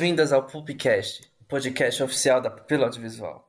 boas-vindas 0.00 0.32
ao 0.32 0.44
Pulpcast, 0.44 1.30
o 1.42 1.44
podcast 1.44 2.02
oficial 2.02 2.40
da 2.40 2.50
Pupila 2.50 2.86
Audiovisual. 2.86 3.46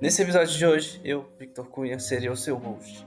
Nesse 0.00 0.22
episódio 0.22 0.56
de 0.56 0.64
hoje, 0.64 1.00
eu, 1.02 1.28
Victor 1.36 1.68
Cunha, 1.68 1.98
serei 1.98 2.28
o 2.28 2.36
seu 2.36 2.56
host. 2.56 3.04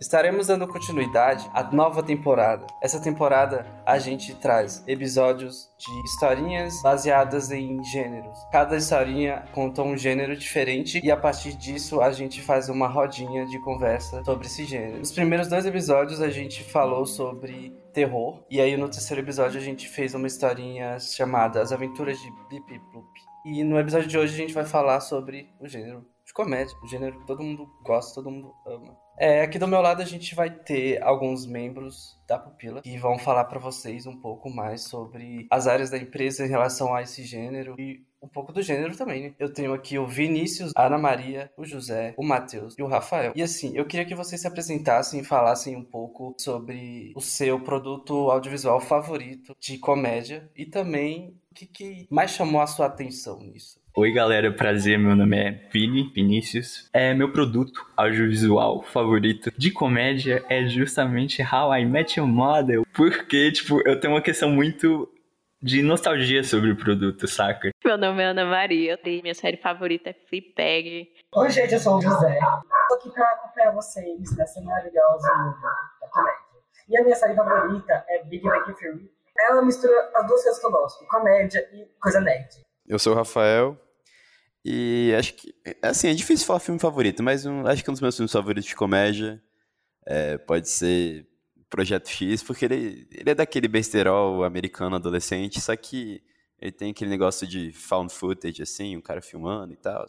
Estaremos 0.00 0.46
dando 0.46 0.66
continuidade 0.66 1.46
à 1.52 1.62
nova 1.62 2.02
temporada. 2.02 2.66
Essa 2.82 2.98
temporada 2.98 3.66
a 3.84 3.98
gente 3.98 4.34
traz 4.36 4.82
episódios 4.86 5.68
de 5.78 6.04
historinhas 6.06 6.80
baseadas 6.82 7.50
em 7.50 7.84
gêneros. 7.84 8.38
Cada 8.50 8.74
historinha 8.74 9.44
conta 9.52 9.82
um 9.82 9.94
gênero 9.94 10.34
diferente 10.34 10.98
e 11.04 11.10
a 11.10 11.16
partir 11.16 11.52
disso 11.52 12.00
a 12.00 12.10
gente 12.10 12.40
faz 12.40 12.70
uma 12.70 12.88
rodinha 12.88 13.44
de 13.44 13.60
conversa 13.60 14.24
sobre 14.24 14.46
esse 14.46 14.64
gênero. 14.64 14.98
Nos 14.98 15.12
primeiros 15.12 15.46
dois 15.46 15.66
episódios 15.66 16.22
a 16.22 16.30
gente 16.30 16.64
falou 16.64 17.04
sobre 17.04 17.81
terror 17.92 18.44
e 18.50 18.60
aí 18.60 18.76
no 18.76 18.88
terceiro 18.88 19.22
episódio 19.22 19.60
a 19.60 19.62
gente 19.62 19.88
fez 19.88 20.14
uma 20.14 20.26
historinha 20.26 20.98
chamada 20.98 21.60
As 21.60 21.72
Aventuras 21.72 22.18
de 22.18 22.30
Blip 22.48 22.78
Bloop. 22.90 23.08
E 23.44 23.62
no 23.64 23.78
episódio 23.78 24.08
de 24.08 24.18
hoje 24.18 24.34
a 24.34 24.36
gente 24.36 24.54
vai 24.54 24.64
falar 24.64 25.00
sobre 25.00 25.50
o 25.60 25.68
gênero 25.68 26.11
de 26.32 26.34
comédia, 26.34 26.76
o 26.82 26.86
gênero 26.86 27.20
que 27.20 27.26
todo 27.26 27.42
mundo 27.42 27.68
gosta, 27.82 28.14
todo 28.14 28.30
mundo 28.30 28.54
ama. 28.66 28.96
É, 29.18 29.42
aqui 29.42 29.58
do 29.58 29.68
meu 29.68 29.82
lado 29.82 30.00
a 30.00 30.06
gente 30.06 30.34
vai 30.34 30.50
ter 30.50 31.00
alguns 31.02 31.46
membros 31.46 32.18
da 32.26 32.38
Pupila 32.38 32.80
que 32.80 32.96
vão 32.96 33.18
falar 33.18 33.44
para 33.44 33.58
vocês 33.58 34.06
um 34.06 34.16
pouco 34.16 34.48
mais 34.50 34.84
sobre 34.84 35.46
as 35.50 35.66
áreas 35.66 35.90
da 35.90 35.98
empresa 35.98 36.44
em 36.44 36.48
relação 36.48 36.94
a 36.94 37.02
esse 37.02 37.22
gênero 37.22 37.74
e 37.78 38.02
um 38.22 38.28
pouco 38.28 38.52
do 38.52 38.62
gênero 38.62 38.96
também, 38.96 39.24
né? 39.24 39.34
Eu 39.38 39.52
tenho 39.52 39.74
aqui 39.74 39.98
o 39.98 40.06
Vinícius, 40.06 40.72
a 40.76 40.86
Ana 40.86 40.96
Maria, 40.96 41.50
o 41.56 41.64
José, 41.64 42.14
o 42.16 42.24
Matheus 42.24 42.74
e 42.78 42.82
o 42.82 42.86
Rafael. 42.86 43.32
E 43.34 43.42
assim, 43.42 43.76
eu 43.76 43.84
queria 43.84 44.06
que 44.06 44.14
vocês 44.14 44.40
se 44.40 44.46
apresentassem 44.46 45.20
e 45.20 45.24
falassem 45.24 45.76
um 45.76 45.84
pouco 45.84 46.34
sobre 46.38 47.12
o 47.16 47.20
seu 47.20 47.60
produto 47.60 48.30
audiovisual 48.30 48.80
favorito 48.80 49.54
de 49.58 49.76
comédia 49.76 50.48
e 50.56 50.64
também 50.64 51.36
o 51.50 51.54
que, 51.54 51.66
que 51.66 52.06
mais 52.08 52.30
chamou 52.30 52.60
a 52.60 52.66
sua 52.66 52.86
atenção 52.86 53.40
nisso. 53.40 53.81
Oi, 53.94 54.10
galera, 54.10 54.50
prazer. 54.50 54.98
Meu 54.98 55.14
nome 55.14 55.36
é 55.36 55.50
Vini 55.70 56.10
Vinícius. 56.14 56.88
É 56.94 57.12
meu 57.12 57.30
produto 57.30 57.86
audiovisual 57.94 58.80
favorito 58.80 59.52
de 59.54 59.70
comédia 59.70 60.42
é 60.48 60.64
justamente 60.64 61.42
How 61.42 61.74
I 61.76 61.84
Met 61.84 62.18
Your 62.18 62.26
Mother, 62.26 62.80
porque 62.94 63.52
tipo, 63.52 63.86
eu 63.86 64.00
tenho 64.00 64.14
uma 64.14 64.22
questão 64.22 64.48
muito 64.48 65.06
de 65.60 65.82
nostalgia 65.82 66.42
sobre 66.42 66.70
o 66.70 66.76
produto, 66.76 67.28
saca? 67.28 67.70
Meu 67.84 67.98
nome 67.98 68.22
é 68.22 68.28
Ana 68.28 68.46
Maria, 68.46 68.98
minha 69.04 69.34
série 69.34 69.58
favorita 69.58 70.08
é 70.08 70.14
Fleabag. 70.14 71.10
Oi, 71.36 71.50
gente, 71.50 71.74
eu 71.74 71.78
sou 71.78 71.98
o 71.98 72.00
José. 72.00 72.38
Tô 72.88 72.94
aqui 72.94 73.10
pra 73.10 73.26
acompanhar 73.26 73.72
vocês 73.72 74.34
nessa 74.38 74.58
maravilhosa 74.62 75.28
da 76.00 76.08
comédia. 76.08 76.40
E 76.88 76.96
a 76.96 77.02
minha 77.02 77.14
série 77.14 77.34
favorita 77.34 78.04
é 78.08 78.24
Big 78.24 78.42
Bang 78.42 78.72
Theory. 78.72 79.12
Ela 79.38 79.60
mistura 79.60 80.10
as 80.14 80.26
duas 80.26 80.42
coisas 80.42 80.58
que 80.58 80.66
eu 80.66 80.70
gosto, 80.70 81.06
comédia 81.08 81.68
e 81.74 81.86
coisa 82.00 82.22
nerd. 82.22 82.62
Eu 82.86 82.98
sou 82.98 83.12
o 83.12 83.16
Rafael. 83.16 83.78
E 84.64 85.12
acho 85.18 85.34
que. 85.34 85.54
Assim, 85.82 86.08
é 86.08 86.14
difícil 86.14 86.46
falar 86.46 86.60
filme 86.60 86.80
favorito, 86.80 87.22
mas 87.22 87.44
um, 87.46 87.66
acho 87.66 87.82
que 87.82 87.90
um 87.90 87.94
dos 87.94 88.00
meus 88.00 88.16
filmes 88.16 88.32
favoritos 88.32 88.68
de 88.68 88.76
comédia 88.76 89.42
é, 90.06 90.38
pode 90.38 90.68
ser 90.68 91.26
Projeto 91.68 92.08
X, 92.08 92.42
porque 92.42 92.66
ele, 92.66 93.08
ele 93.10 93.30
é 93.30 93.34
daquele 93.34 93.66
besterol 93.66 94.44
americano 94.44 94.96
adolescente, 94.96 95.60
só 95.60 95.74
que 95.74 96.22
ele 96.60 96.70
tem 96.70 96.90
aquele 96.90 97.10
negócio 97.10 97.46
de 97.46 97.72
found 97.72 98.12
footage, 98.12 98.62
assim, 98.62 98.96
um 98.96 99.00
cara 99.00 99.20
filmando 99.20 99.72
e 99.72 99.76
tal. 99.76 100.06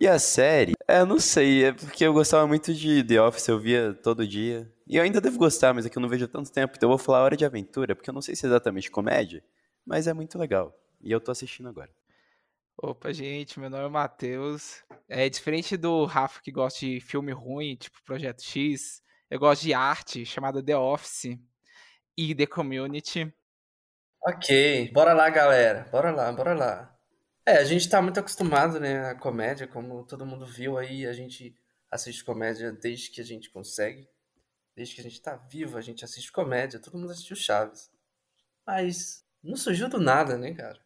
E 0.00 0.08
a 0.08 0.18
série, 0.18 0.72
é, 0.88 1.04
não 1.04 1.18
sei, 1.18 1.64
é 1.64 1.72
porque 1.72 2.04
eu 2.04 2.14
gostava 2.14 2.46
muito 2.46 2.72
de 2.72 3.04
The 3.04 3.20
Office, 3.20 3.48
eu 3.48 3.58
via 3.58 3.92
todo 3.92 4.26
dia. 4.26 4.72
E 4.86 4.96
eu 4.96 5.02
ainda 5.02 5.20
devo 5.20 5.38
gostar, 5.38 5.74
mas 5.74 5.84
é 5.84 5.90
que 5.90 5.98
eu 5.98 6.00
não 6.00 6.08
vejo 6.08 6.24
há 6.24 6.28
tanto 6.28 6.50
tempo, 6.50 6.74
então 6.76 6.88
eu 6.88 6.96
vou 6.96 7.04
falar 7.04 7.22
Hora 7.22 7.36
de 7.36 7.44
Aventura, 7.44 7.94
porque 7.94 8.08
eu 8.08 8.14
não 8.14 8.22
sei 8.22 8.34
se 8.34 8.46
é 8.46 8.48
exatamente 8.48 8.90
comédia, 8.90 9.44
mas 9.84 10.06
é 10.06 10.14
muito 10.14 10.38
legal. 10.38 10.74
E 11.02 11.10
eu 11.12 11.20
tô 11.20 11.30
assistindo 11.30 11.68
agora. 11.68 11.90
Opa, 12.76 13.12
gente, 13.12 13.60
meu 13.60 13.70
nome 13.70 13.84
é 13.84 13.88
Matheus. 13.88 14.82
É 15.08 15.28
diferente 15.28 15.76
do 15.76 16.04
Rafa 16.04 16.40
que 16.42 16.50
gosta 16.50 16.80
de 16.80 17.00
filme 17.00 17.32
ruim, 17.32 17.76
tipo 17.76 18.02
Projeto 18.02 18.42
X, 18.42 19.02
eu 19.30 19.38
gosto 19.38 19.62
de 19.62 19.72
arte 19.72 20.26
chamada 20.26 20.62
The 20.62 20.76
Office 20.76 21.38
e 22.16 22.34
The 22.34 22.46
Community. 22.46 23.32
Ok, 24.24 24.90
bora 24.92 25.12
lá, 25.12 25.30
galera. 25.30 25.88
Bora 25.90 26.10
lá, 26.10 26.30
bora 26.32 26.54
lá. 26.54 26.98
É, 27.46 27.58
a 27.58 27.64
gente 27.64 27.88
tá 27.88 28.00
muito 28.00 28.20
acostumado, 28.20 28.78
né, 28.78 29.10
a 29.10 29.14
comédia, 29.14 29.66
como 29.66 30.04
todo 30.04 30.26
mundo 30.26 30.46
viu 30.46 30.78
aí, 30.78 31.06
a 31.06 31.12
gente 31.12 31.54
assiste 31.90 32.24
comédia 32.24 32.70
desde 32.72 33.10
que 33.10 33.20
a 33.20 33.24
gente 33.24 33.50
consegue. 33.50 34.08
Desde 34.76 34.94
que 34.94 35.00
a 35.00 35.04
gente 35.04 35.20
tá 35.20 35.36
vivo, 35.36 35.76
a 35.76 35.80
gente 35.80 36.04
assiste 36.04 36.30
comédia, 36.30 36.78
todo 36.78 36.98
mundo 36.98 37.10
assistiu 37.10 37.36
Chaves. 37.36 37.90
Mas 38.66 39.24
não 39.42 39.56
surgiu 39.56 39.88
do 39.88 39.98
nada, 39.98 40.36
né, 40.38 40.54
cara? 40.54 40.80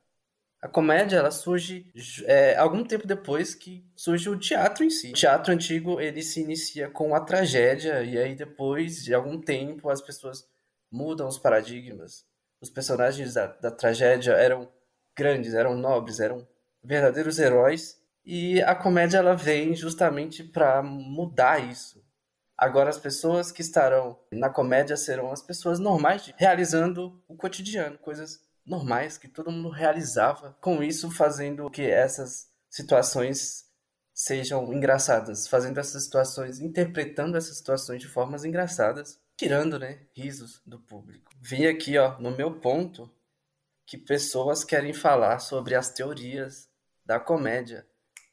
A 0.60 0.68
comédia 0.68 1.18
ela 1.18 1.30
surge 1.30 1.92
é, 2.24 2.56
algum 2.56 2.82
tempo 2.82 3.06
depois 3.06 3.54
que 3.54 3.84
surge 3.94 4.28
o 4.28 4.38
teatro 4.38 4.82
em 4.82 4.90
si. 4.90 5.10
O 5.10 5.12
teatro 5.12 5.52
antigo 5.52 6.00
ele 6.00 6.22
se 6.22 6.40
inicia 6.40 6.88
com 6.88 7.14
a 7.14 7.20
tragédia 7.20 8.02
e 8.02 8.18
aí 8.18 8.34
depois 8.34 9.04
de 9.04 9.14
algum 9.14 9.40
tempo 9.40 9.90
as 9.90 10.00
pessoas 10.00 10.48
mudam 10.90 11.28
os 11.28 11.38
paradigmas. 11.38 12.24
Os 12.60 12.70
personagens 12.70 13.34
da, 13.34 13.46
da 13.46 13.70
tragédia 13.70 14.32
eram 14.32 14.68
grandes, 15.16 15.54
eram 15.54 15.76
nobres, 15.76 16.20
eram 16.20 16.46
verdadeiros 16.82 17.38
heróis 17.38 18.00
e 18.24 18.60
a 18.62 18.74
comédia 18.74 19.18
ela 19.18 19.34
vem 19.34 19.74
justamente 19.74 20.42
para 20.42 20.82
mudar 20.82 21.62
isso. 21.62 22.04
Agora 22.56 22.88
as 22.88 22.98
pessoas 22.98 23.52
que 23.52 23.60
estarão 23.60 24.18
na 24.32 24.48
comédia 24.48 24.96
serão 24.96 25.30
as 25.30 25.42
pessoas 25.42 25.78
normais 25.78 26.32
realizando 26.38 27.22
o 27.28 27.36
cotidiano, 27.36 27.98
coisas 27.98 28.40
normais 28.66 29.16
que 29.16 29.28
todo 29.28 29.50
mundo 29.50 29.68
realizava, 29.68 30.56
com 30.60 30.82
isso 30.82 31.10
fazendo 31.10 31.70
que 31.70 31.82
essas 31.82 32.48
situações 32.68 33.64
sejam 34.12 34.72
engraçadas, 34.72 35.46
fazendo 35.46 35.78
essas 35.78 36.04
situações, 36.04 36.58
interpretando 36.58 37.36
essas 37.36 37.58
situações 37.58 38.00
de 38.00 38.08
formas 38.08 38.44
engraçadas, 38.44 39.20
tirando, 39.36 39.78
né, 39.78 39.98
risos 40.16 40.62
do 40.66 40.78
público. 40.78 41.30
Vi 41.40 41.66
aqui, 41.66 41.98
ó, 41.98 42.18
no 42.18 42.34
meu 42.34 42.52
ponto, 42.54 43.10
que 43.86 43.98
pessoas 43.98 44.64
querem 44.64 44.92
falar 44.92 45.38
sobre 45.38 45.74
as 45.74 45.90
teorias 45.90 46.68
da 47.04 47.20
comédia. 47.20 47.86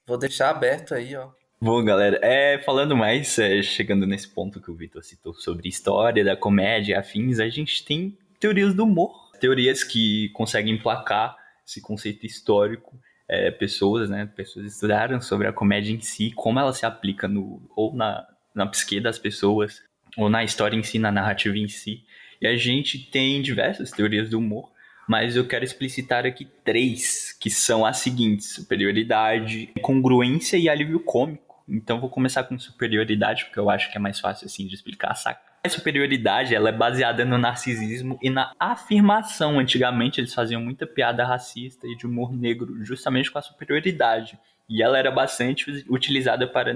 Vou 0.08 0.18
deixar 0.18 0.50
aberto 0.50 0.96
aí, 0.96 1.16
ó. 1.16 1.30
Bom, 1.62 1.84
galera, 1.84 2.20
é, 2.22 2.62
falando 2.64 2.96
mais, 2.96 3.38
é, 3.38 3.62
chegando 3.62 4.08
nesse 4.08 4.28
ponto 4.28 4.60
que 4.60 4.72
o 4.72 4.76
Vitor 4.76 5.04
citou 5.04 5.34
sobre 5.34 5.70
história 5.70 6.24
da 6.24 6.36
comédia 6.36 7.00
afins, 7.00 7.40
a 7.40 7.48
gente 7.48 7.86
tem 7.86 8.18
teorias 8.40 8.74
do 8.74 8.84
humor 8.84 9.23
teorias 9.44 9.84
que 9.84 10.30
conseguem 10.30 10.76
emplacar 10.76 11.36
esse 11.68 11.82
conceito 11.82 12.26
histórico. 12.26 12.98
É, 13.28 13.52
pessoas, 13.52 14.10
né, 14.10 14.26
pessoas 14.26 14.66
estudaram 14.66 15.20
sobre 15.20 15.48
a 15.48 15.52
comédia 15.52 15.92
em 15.92 16.00
si, 16.00 16.32
como 16.32 16.60
ela 16.60 16.72
se 16.72 16.86
aplica 16.86 17.28
no 17.28 17.62
ou 17.76 17.94
na, 17.94 18.26
na 18.56 18.66
psique 18.66 19.02
das 19.02 19.20
pessoas, 19.20 19.82
ou 20.16 20.30
na 20.30 20.46
história 20.46 20.78
em 20.78 20.84
si, 20.84 20.98
na 20.98 21.12
narrativa 21.12 21.58
em 21.58 21.68
si. 21.68 22.06
E 22.40 22.48
a 22.48 22.56
gente 22.56 22.98
tem 22.98 23.42
diversas 23.42 23.92
teorias 23.92 24.30
do 24.30 24.40
humor, 24.40 24.72
mas 25.10 25.36
eu 25.36 25.46
quero 25.46 25.66
explicitar 25.66 26.26
aqui 26.26 26.48
três, 26.64 27.34
que 27.34 27.50
são 27.50 27.86
as 27.86 27.98
seguintes: 27.98 28.54
superioridade, 28.54 29.74
congruência 29.82 30.56
e 30.56 30.70
alívio 30.70 31.02
cômico. 31.02 31.62
Então 31.68 32.00
vou 32.00 32.10
começar 32.10 32.46
com 32.46 32.58
superioridade, 32.58 33.44
porque 33.44 33.60
eu 33.60 33.70
acho 33.70 33.92
que 33.92 33.98
é 33.98 34.00
mais 34.00 34.22
fácil 34.22 34.46
assim 34.46 34.68
de 34.68 34.76
explicar, 34.76 35.14
saca? 35.16 35.53
Superioridade 35.70 36.54
ela 36.54 36.68
é 36.68 36.74
baseada 36.74 37.24
no 37.24 37.38
narcisismo 37.38 38.20
e 38.22 38.30
na 38.30 38.52
afirmação. 38.60 39.60
Antigamente 39.60 40.20
eles 40.20 40.34
faziam 40.34 40.62
muita 40.62 40.86
piada 40.86 41.26
racista 41.26 41.88
e 41.88 41.96
de 41.96 42.06
humor 42.06 42.34
negro 42.34 42.84
justamente 42.84 43.32
com 43.32 43.40
a 43.40 43.42
superioridade. 43.42 44.38
E 44.70 44.84
ela 44.84 44.98
era 44.98 45.10
bastante 45.10 45.86
utilizada 45.90 46.46
para 46.46 46.74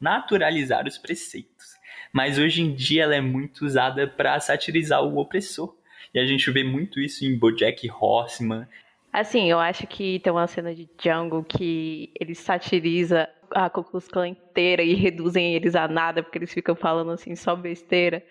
naturalizar 0.00 0.86
os 0.86 0.96
preceitos. 0.96 1.76
Mas 2.12 2.38
hoje 2.38 2.62
em 2.62 2.74
dia 2.74 3.04
ela 3.04 3.14
é 3.14 3.20
muito 3.20 3.64
usada 3.64 4.08
para 4.08 4.40
satirizar 4.40 5.02
o 5.02 5.18
opressor. 5.18 5.76
E 6.14 6.18
a 6.18 6.24
gente 6.24 6.50
vê 6.50 6.64
muito 6.64 6.98
isso 6.98 7.24
em 7.24 7.38
Bojack 7.38 7.90
Horseman. 7.90 8.66
Assim, 9.12 9.50
eu 9.50 9.58
acho 9.58 9.86
que 9.86 10.18
tem 10.20 10.32
uma 10.32 10.46
cena 10.46 10.74
de 10.74 10.88
Django 10.98 11.44
que 11.44 12.10
ele 12.18 12.34
satiriza 12.34 13.28
a 13.52 13.70
Klan 13.70 14.28
inteira 14.28 14.82
e 14.82 14.94
reduzem 14.94 15.54
eles 15.54 15.74
a 15.74 15.88
nada 15.88 16.22
porque 16.22 16.38
eles 16.38 16.52
ficam 16.52 16.74
falando 16.74 17.12
assim 17.12 17.34
só 17.34 17.54
besteira. 17.56 18.24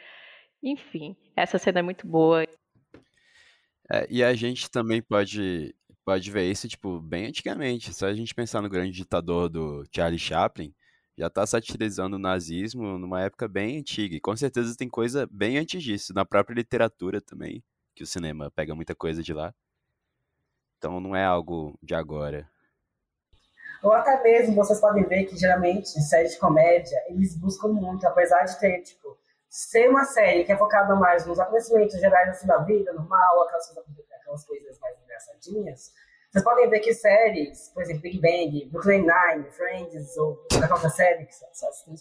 Enfim, 0.62 1.16
essa 1.36 1.58
cena 1.58 1.80
é 1.80 1.82
muito 1.82 2.06
boa. 2.06 2.46
É, 3.92 4.08
e 4.10 4.24
a 4.24 4.34
gente 4.34 4.70
também 4.70 5.02
pode, 5.02 5.74
pode 6.06 6.30
ver 6.30 6.50
isso, 6.50 6.68
tipo, 6.68 7.00
bem 7.00 7.26
antigamente. 7.26 7.94
Só 7.94 8.08
a 8.08 8.14
gente 8.14 8.36
pensar 8.36 8.62
no 8.62 8.70
grande 8.70 8.92
ditador 8.92 9.50
do 9.50 9.84
Charlie 9.94 10.20
Chaplin, 10.20 10.74
já 11.18 11.28
está 11.28 11.46
satirizando 11.46 12.16
o 12.16 12.20
nazismo 12.20 12.98
numa 12.98 13.22
época 13.22 13.48
bem 13.48 13.78
antiga. 13.80 14.16
E 14.16 14.22
com 14.22 14.36
certeza 14.36 14.78
tem 14.78 14.88
coisa 14.88 15.28
bem 15.32 15.58
antes 15.58 15.84
disso, 15.84 16.14
na 16.14 16.26
própria 16.26 16.56
literatura 16.56 17.20
também, 17.20 17.64
que 17.96 18.04
o 18.04 18.08
cinema 18.08 18.52
pega 18.52 18.76
muita 18.76 18.96
coisa 18.96 19.24
de 19.24 19.34
lá. 19.34 19.54
Então 20.78 21.00
não 21.02 21.14
é 21.16 21.26
algo 21.26 21.78
de 21.84 21.94
agora. 21.94 22.50
Ou 23.82 23.94
até 23.94 24.22
mesmo 24.22 24.56
vocês 24.56 24.80
podem 24.80 25.04
ver 25.06 25.26
que 25.26 25.38
geralmente 25.38 25.90
séries 26.02 26.34
de 26.34 26.40
comédia, 26.40 26.98
eles 27.08 27.36
buscam 27.36 27.70
muito, 27.70 28.06
apesar 28.06 28.44
de 28.44 28.60
ter, 28.60 28.82
tipo, 28.82 29.18
ser 29.48 29.90
uma 29.90 30.06
série 30.06 30.44
que 30.44 30.52
é 30.52 30.58
focada 30.58 30.96
mais 30.96 31.26
nos 31.26 31.40
acontecimentos 31.40 32.00
gerais 32.00 32.30
assim, 32.30 32.46
da 32.46 32.58
vida, 32.60 32.94
normal, 32.94 33.44
aquelas, 33.44 33.78
aquelas 34.20 34.46
coisas 34.46 34.80
mais 34.80 34.96
engraçadinhas, 35.02 35.92
Vocês 36.30 36.44
podem 36.44 36.70
ver 36.70 36.80
que 36.80 36.94
séries, 36.94 37.70
por 37.74 37.82
exemplo, 37.82 38.02
Big 38.02 38.20
Bang, 38.20 38.70
Brooklyn 38.72 39.06
Nine, 39.08 39.50
Friends, 39.52 40.18
ou 40.18 40.36
própria 40.68 40.90
série, 40.90 41.26
que 41.26 41.34
só 41.34 41.68
assistem 41.68 41.96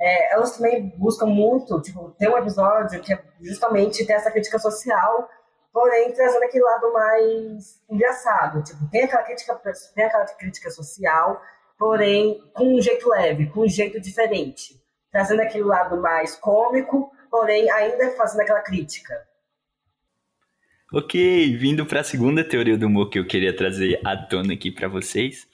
é, 0.00 0.32
elas 0.32 0.56
também 0.56 0.88
buscam 0.96 1.26
muito, 1.26 1.78
tipo, 1.82 2.10
ter 2.12 2.28
um 2.28 2.38
episódio 2.38 3.02
que 3.02 3.12
é 3.12 3.22
justamente 3.42 4.06
ter 4.06 4.14
essa 4.14 4.30
crítica 4.30 4.58
social, 4.58 5.28
porém 5.72 6.12
trazendo 6.12 6.44
aquele 6.44 6.64
lado 6.64 6.92
mais 6.92 7.80
engraçado. 7.88 8.62
Tipo, 8.62 8.88
tem 8.90 9.04
aquela 9.04 9.22
crítica, 9.22 9.60
tem 9.94 10.04
aquela 10.04 10.24
crítica 10.26 10.70
social, 10.70 11.40
porém 11.78 12.40
com 12.54 12.76
um 12.76 12.80
jeito 12.80 13.08
leve, 13.08 13.46
com 13.50 13.60
um 13.60 13.68
jeito 13.68 14.00
diferente. 14.00 14.80
Trazendo 15.10 15.42
aquele 15.42 15.64
lado 15.64 16.00
mais 16.00 16.36
cômico, 16.36 17.10
porém 17.30 17.70
ainda 17.70 18.10
fazendo 18.12 18.42
aquela 18.42 18.60
crítica. 18.60 19.14
Ok, 20.92 21.56
vindo 21.56 21.86
para 21.86 22.00
a 22.00 22.04
segunda 22.04 22.42
teoria 22.42 22.76
do 22.76 22.86
humor 22.86 23.08
que 23.10 23.18
eu 23.18 23.26
queria 23.26 23.54
trazer 23.54 24.00
à 24.04 24.16
tona 24.16 24.54
aqui 24.54 24.72
para 24.72 24.88
vocês, 24.88 25.46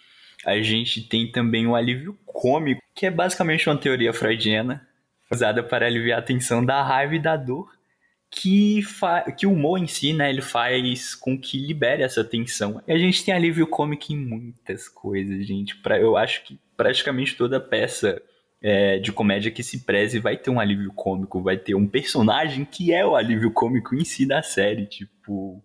a 0.46 0.56
gente 0.62 1.06
tem 1.06 1.30
também 1.30 1.66
o 1.66 1.74
alívio 1.74 2.18
cômico, 2.24 2.80
que 2.94 3.04
é 3.04 3.10
basicamente 3.10 3.68
uma 3.68 3.78
teoria 3.78 4.14
freudiana 4.14 4.86
usada 5.30 5.62
para 5.62 5.86
aliviar 5.86 6.20
a 6.20 6.22
tensão 6.22 6.64
da 6.64 6.82
raiva 6.82 7.16
e 7.16 7.18
da 7.18 7.36
dor, 7.36 7.75
que, 8.30 8.80
que 9.36 9.46
o 9.46 9.52
humor 9.52 9.78
em 9.78 9.86
si, 9.86 10.12
né, 10.12 10.30
ele 10.30 10.42
faz 10.42 11.14
com 11.14 11.38
que 11.38 11.58
libere 11.58 12.02
essa 12.02 12.24
tensão. 12.24 12.82
E 12.86 12.92
a 12.92 12.98
gente 12.98 13.24
tem 13.24 13.34
alívio 13.34 13.66
cômico 13.66 14.12
em 14.12 14.16
muitas 14.16 14.88
coisas, 14.88 15.46
gente. 15.46 15.76
Pra, 15.76 15.98
eu 15.98 16.16
acho 16.16 16.44
que 16.44 16.58
praticamente 16.76 17.36
toda 17.36 17.60
peça 17.60 18.20
é, 18.60 18.98
de 18.98 19.12
comédia 19.12 19.50
que 19.50 19.62
se 19.62 19.84
preze 19.84 20.18
vai 20.18 20.36
ter 20.36 20.50
um 20.50 20.60
alívio 20.60 20.92
cômico, 20.92 21.42
vai 21.42 21.56
ter 21.56 21.74
um 21.74 21.86
personagem 21.86 22.64
que 22.64 22.92
é 22.92 23.06
o 23.06 23.14
alívio 23.14 23.50
cômico 23.50 23.94
em 23.94 24.04
si 24.04 24.26
da 24.26 24.42
série, 24.42 24.86
tipo 24.86 25.62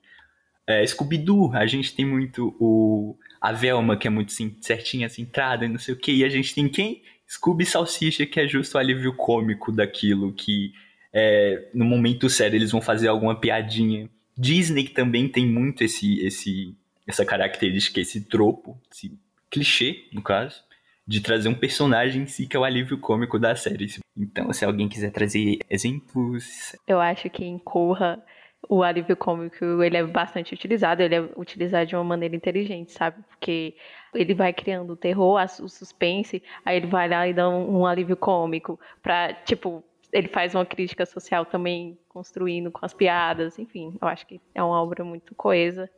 é, 0.68 0.86
Scooby-Doo, 0.86 1.54
a 1.54 1.66
gente 1.66 1.94
tem 1.96 2.06
muito 2.06 2.56
o 2.60 3.18
a 3.42 3.52
Velma, 3.52 3.98
que 3.98 4.06
é 4.06 4.10
muito 4.10 4.32
certinha, 4.62 5.10
centrada, 5.10 5.66
e 5.66 5.68
não 5.68 5.80
sei 5.80 5.96
o 5.96 5.98
que, 5.98 6.12
e 6.12 6.24
a 6.24 6.30
gente 6.30 6.54
tem 6.54 6.70
quem? 6.70 7.02
Scooby 7.28 7.66
Salsicha, 7.66 8.26
que 8.26 8.40
é 8.40 8.48
justo 8.48 8.76
o 8.76 8.78
alívio 8.78 9.16
cômico 9.16 9.72
daquilo, 9.72 10.32
que 10.32 10.74
é, 11.14 11.70
no 11.74 11.86
momento 11.86 12.30
sério 12.30 12.58
eles 12.58 12.72
vão 12.72 12.82
fazer 12.82 13.08
alguma 13.08 13.40
piadinha. 13.40 14.10
Disney 14.38 14.88
também 14.88 15.28
tem 15.28 15.46
muito 15.46 15.84
esse, 15.84 16.26
esse, 16.26 16.76
essa 17.08 17.26
característica, 17.26 18.00
esse 18.00 18.22
tropo, 18.22 18.80
esse 18.92 19.18
clichê, 19.50 20.08
no 20.14 20.22
caso, 20.22 20.64
de 21.06 21.20
trazer 21.20 21.50
um 21.50 21.54
personagem 21.54 22.24
em 22.24 22.28
si 22.28 22.48
que 22.48 22.56
é 22.56 22.60
o 22.60 22.64
alívio 22.64 22.98
cômico 22.98 23.38
da 23.38 23.56
série. 23.56 23.88
Então, 24.18 24.52
se 24.54 24.64
alguém 24.64 24.88
quiser 24.88 25.12
trazer 25.12 25.60
exemplos. 25.70 26.76
Eu 26.88 27.00
acho 27.00 27.30
que 27.30 27.44
em 27.44 27.58
Corra 27.58 28.24
o 28.70 28.84
alívio 28.84 29.18
cômico 29.18 29.84
ele 29.84 29.98
é 29.98 30.04
bastante 30.04 30.54
utilizado, 30.54 31.02
ele 31.02 31.16
é 31.16 31.22
utilizado 31.36 31.88
de 31.88 31.96
uma 31.96 32.04
maneira 32.04 32.36
inteligente, 32.36 32.92
sabe? 32.92 33.22
Porque 33.28 33.76
ele 34.14 34.34
vai 34.34 34.54
criando 34.54 34.94
o 34.94 34.96
terror, 34.96 35.42
o 35.44 35.68
suspense, 35.68 36.42
aí 36.64 36.78
ele 36.78 36.88
vai 36.88 37.10
lá 37.10 37.28
e 37.28 37.34
dá 37.34 37.50
um, 37.50 37.80
um 37.80 37.86
alívio 37.86 38.16
cômico 38.16 38.80
para 39.02 39.34
tipo 39.34 39.84
ele 40.12 40.28
faz 40.28 40.54
uma 40.56 40.66
crítica 40.66 41.06
social 41.06 41.46
também 41.46 42.00
construindo 42.08 42.72
com 42.72 42.86
as 42.86 42.94
piadas, 42.94 43.58
enfim, 43.58 43.98
eu 44.02 44.08
acho 44.08 44.26
que 44.28 44.42
é 44.54 44.62
uma 44.62 44.82
obra 44.82 45.04
muito 45.04 45.34
coesa. 45.36 45.90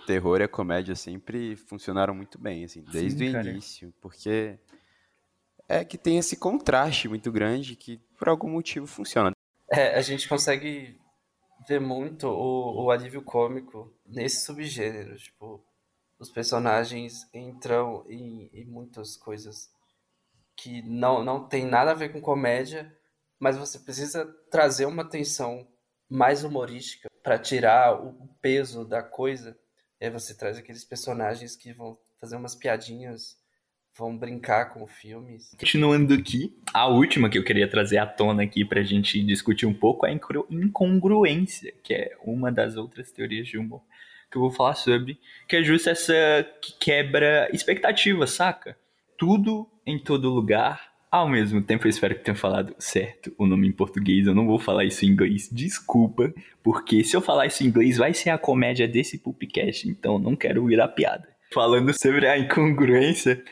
O 0.00 0.06
terror 0.06 0.40
e 0.40 0.44
a 0.44 0.48
comédia 0.48 0.94
sempre 0.94 1.56
funcionaram 1.56 2.14
muito 2.14 2.38
bem, 2.38 2.64
assim, 2.64 2.82
desde 2.82 3.30
Sim, 3.30 3.36
o 3.36 3.40
início, 3.40 3.94
porque 4.00 4.58
é 5.68 5.84
que 5.84 5.98
tem 5.98 6.18
esse 6.18 6.36
contraste 6.36 7.08
muito 7.08 7.30
grande 7.30 7.76
que 7.76 7.98
por 8.18 8.28
algum 8.28 8.50
motivo 8.50 8.86
funciona. 8.86 9.32
É, 9.70 9.94
a 9.96 10.00
gente 10.00 10.28
consegue 10.28 10.98
ver 11.68 11.80
muito 11.80 12.26
o, 12.26 12.84
o 12.84 12.90
alívio 12.90 13.22
cômico 13.22 13.92
nesse 14.04 14.44
subgênero. 14.44 15.16
Tipo, 15.16 15.62
os 16.18 16.30
personagens 16.30 17.28
entram 17.32 18.04
em, 18.08 18.50
em 18.52 18.64
muitas 18.64 19.16
coisas 19.16 19.70
que 20.56 20.82
não, 20.82 21.24
não 21.24 21.46
tem 21.46 21.64
nada 21.64 21.92
a 21.92 21.94
ver 21.94 22.12
com 22.12 22.20
comédia, 22.20 22.92
mas 23.40 23.56
você 23.56 23.78
precisa 23.78 24.26
trazer 24.50 24.84
uma 24.84 25.04
tensão 25.04 25.66
mais 26.08 26.44
humorística 26.44 27.08
para 27.22 27.38
tirar 27.38 27.94
o 27.94 28.28
peso 28.42 28.84
da 28.84 29.02
coisa. 29.02 29.58
E 30.00 30.04
aí 30.04 30.10
você 30.10 30.34
traz 30.34 30.58
aqueles 30.58 30.84
personagens 30.84 31.56
que 31.56 31.72
vão 31.72 31.98
fazer 32.20 32.36
umas 32.36 32.54
piadinhas 32.54 33.40
vão 33.96 34.16
brincar 34.16 34.66
com 34.66 34.86
filmes. 34.86 35.50
Continuando 35.58 36.14
aqui, 36.14 36.56
a 36.72 36.86
última 36.86 37.28
que 37.28 37.36
eu 37.36 37.44
queria 37.44 37.68
trazer 37.68 37.98
à 37.98 38.06
tona 38.06 38.42
aqui 38.42 38.64
pra 38.64 38.82
gente 38.82 39.22
discutir 39.22 39.66
um 39.66 39.74
pouco 39.74 40.06
é 40.06 40.10
a 40.10 40.18
incongruência, 40.50 41.74
que 41.82 41.94
é 41.94 42.16
uma 42.24 42.52
das 42.52 42.76
outras 42.76 43.10
teorias 43.10 43.48
de 43.48 43.58
humor 43.58 43.82
que 44.30 44.36
eu 44.36 44.42
vou 44.42 44.50
falar 44.52 44.76
sobre, 44.76 45.18
que 45.48 45.56
é 45.56 45.62
justo 45.62 45.90
essa 45.90 46.14
que 46.62 46.72
quebra 46.78 47.50
expectativa, 47.52 48.28
saca? 48.28 48.78
Tudo 49.18 49.68
em 49.84 49.98
todo 49.98 50.30
lugar 50.30 50.89
ao 51.10 51.28
mesmo 51.28 51.60
tempo, 51.60 51.86
eu 51.86 51.90
espero 51.90 52.14
que 52.14 52.24
tenha 52.24 52.36
falado 52.36 52.74
certo 52.78 53.32
o 53.36 53.46
nome 53.46 53.66
em 53.66 53.72
português. 53.72 54.26
Eu 54.26 54.34
não 54.34 54.46
vou 54.46 54.58
falar 54.58 54.84
isso 54.84 55.04
em 55.04 55.08
inglês. 55.08 55.48
Desculpa, 55.50 56.32
porque 56.62 57.02
se 57.02 57.16
eu 57.16 57.20
falar 57.20 57.46
isso 57.46 57.64
em 57.64 57.66
inglês, 57.66 57.96
vai 57.96 58.14
ser 58.14 58.30
a 58.30 58.38
comédia 58.38 58.86
desse 58.86 59.18
Pupcast. 59.18 59.88
Então, 59.88 60.18
não 60.18 60.36
quero 60.36 60.64
virar 60.66 60.88
piada. 60.88 61.28
Falando 61.52 61.92
sobre 61.98 62.28
a 62.28 62.38
incongruência, 62.38 63.42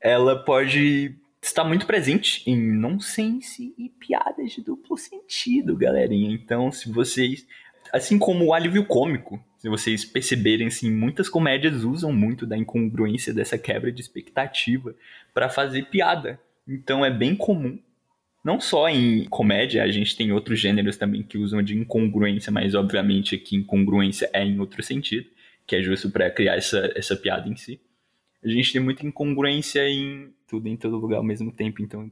ela 0.00 0.42
pode 0.42 1.14
estar 1.42 1.64
muito 1.64 1.86
presente 1.86 2.42
em 2.48 2.56
nonsense 2.56 3.74
e 3.76 3.90
piadas 3.90 4.52
de 4.52 4.62
duplo 4.62 4.96
sentido, 4.96 5.76
galerinha. 5.76 6.32
Então, 6.32 6.72
se 6.72 6.90
vocês, 6.90 7.46
assim 7.92 8.18
como 8.18 8.46
o 8.46 8.54
alívio 8.54 8.86
cômico, 8.86 9.38
se 9.58 9.68
vocês 9.68 10.04
perceberem, 10.04 10.68
assim, 10.68 10.90
muitas 10.90 11.28
comédias 11.28 11.84
usam 11.84 12.10
muito 12.10 12.46
da 12.46 12.56
incongruência 12.56 13.34
dessa 13.34 13.58
quebra 13.58 13.92
de 13.92 14.00
expectativa 14.00 14.94
para 15.34 15.50
fazer 15.50 15.90
piada. 15.90 16.40
Então, 16.66 17.04
é 17.04 17.10
bem 17.10 17.34
comum. 17.34 17.78
Não 18.44 18.60
só 18.60 18.88
em 18.88 19.24
comédia, 19.26 19.84
a 19.84 19.90
gente 19.90 20.16
tem 20.16 20.32
outros 20.32 20.58
gêneros 20.58 20.96
também 20.96 21.22
que 21.22 21.38
usam 21.38 21.62
de 21.62 21.76
incongruência, 21.76 22.50
mas 22.50 22.74
obviamente 22.74 23.36
aqui 23.36 23.56
incongruência 23.56 24.28
é 24.32 24.44
em 24.44 24.58
outro 24.58 24.82
sentido, 24.82 25.28
que 25.64 25.76
é 25.76 25.82
justo 25.82 26.10
para 26.10 26.28
criar 26.30 26.56
essa, 26.56 26.92
essa 26.96 27.14
piada 27.14 27.48
em 27.48 27.54
si 27.54 27.80
a 28.44 28.48
gente 28.48 28.72
tem 28.72 28.82
muita 28.82 29.06
incongruência 29.06 29.88
em 29.88 30.34
tudo 30.48 30.68
em 30.68 30.76
todo 30.76 30.98
lugar 30.98 31.18
ao 31.18 31.22
mesmo 31.22 31.52
tempo, 31.52 31.80
então 31.80 32.10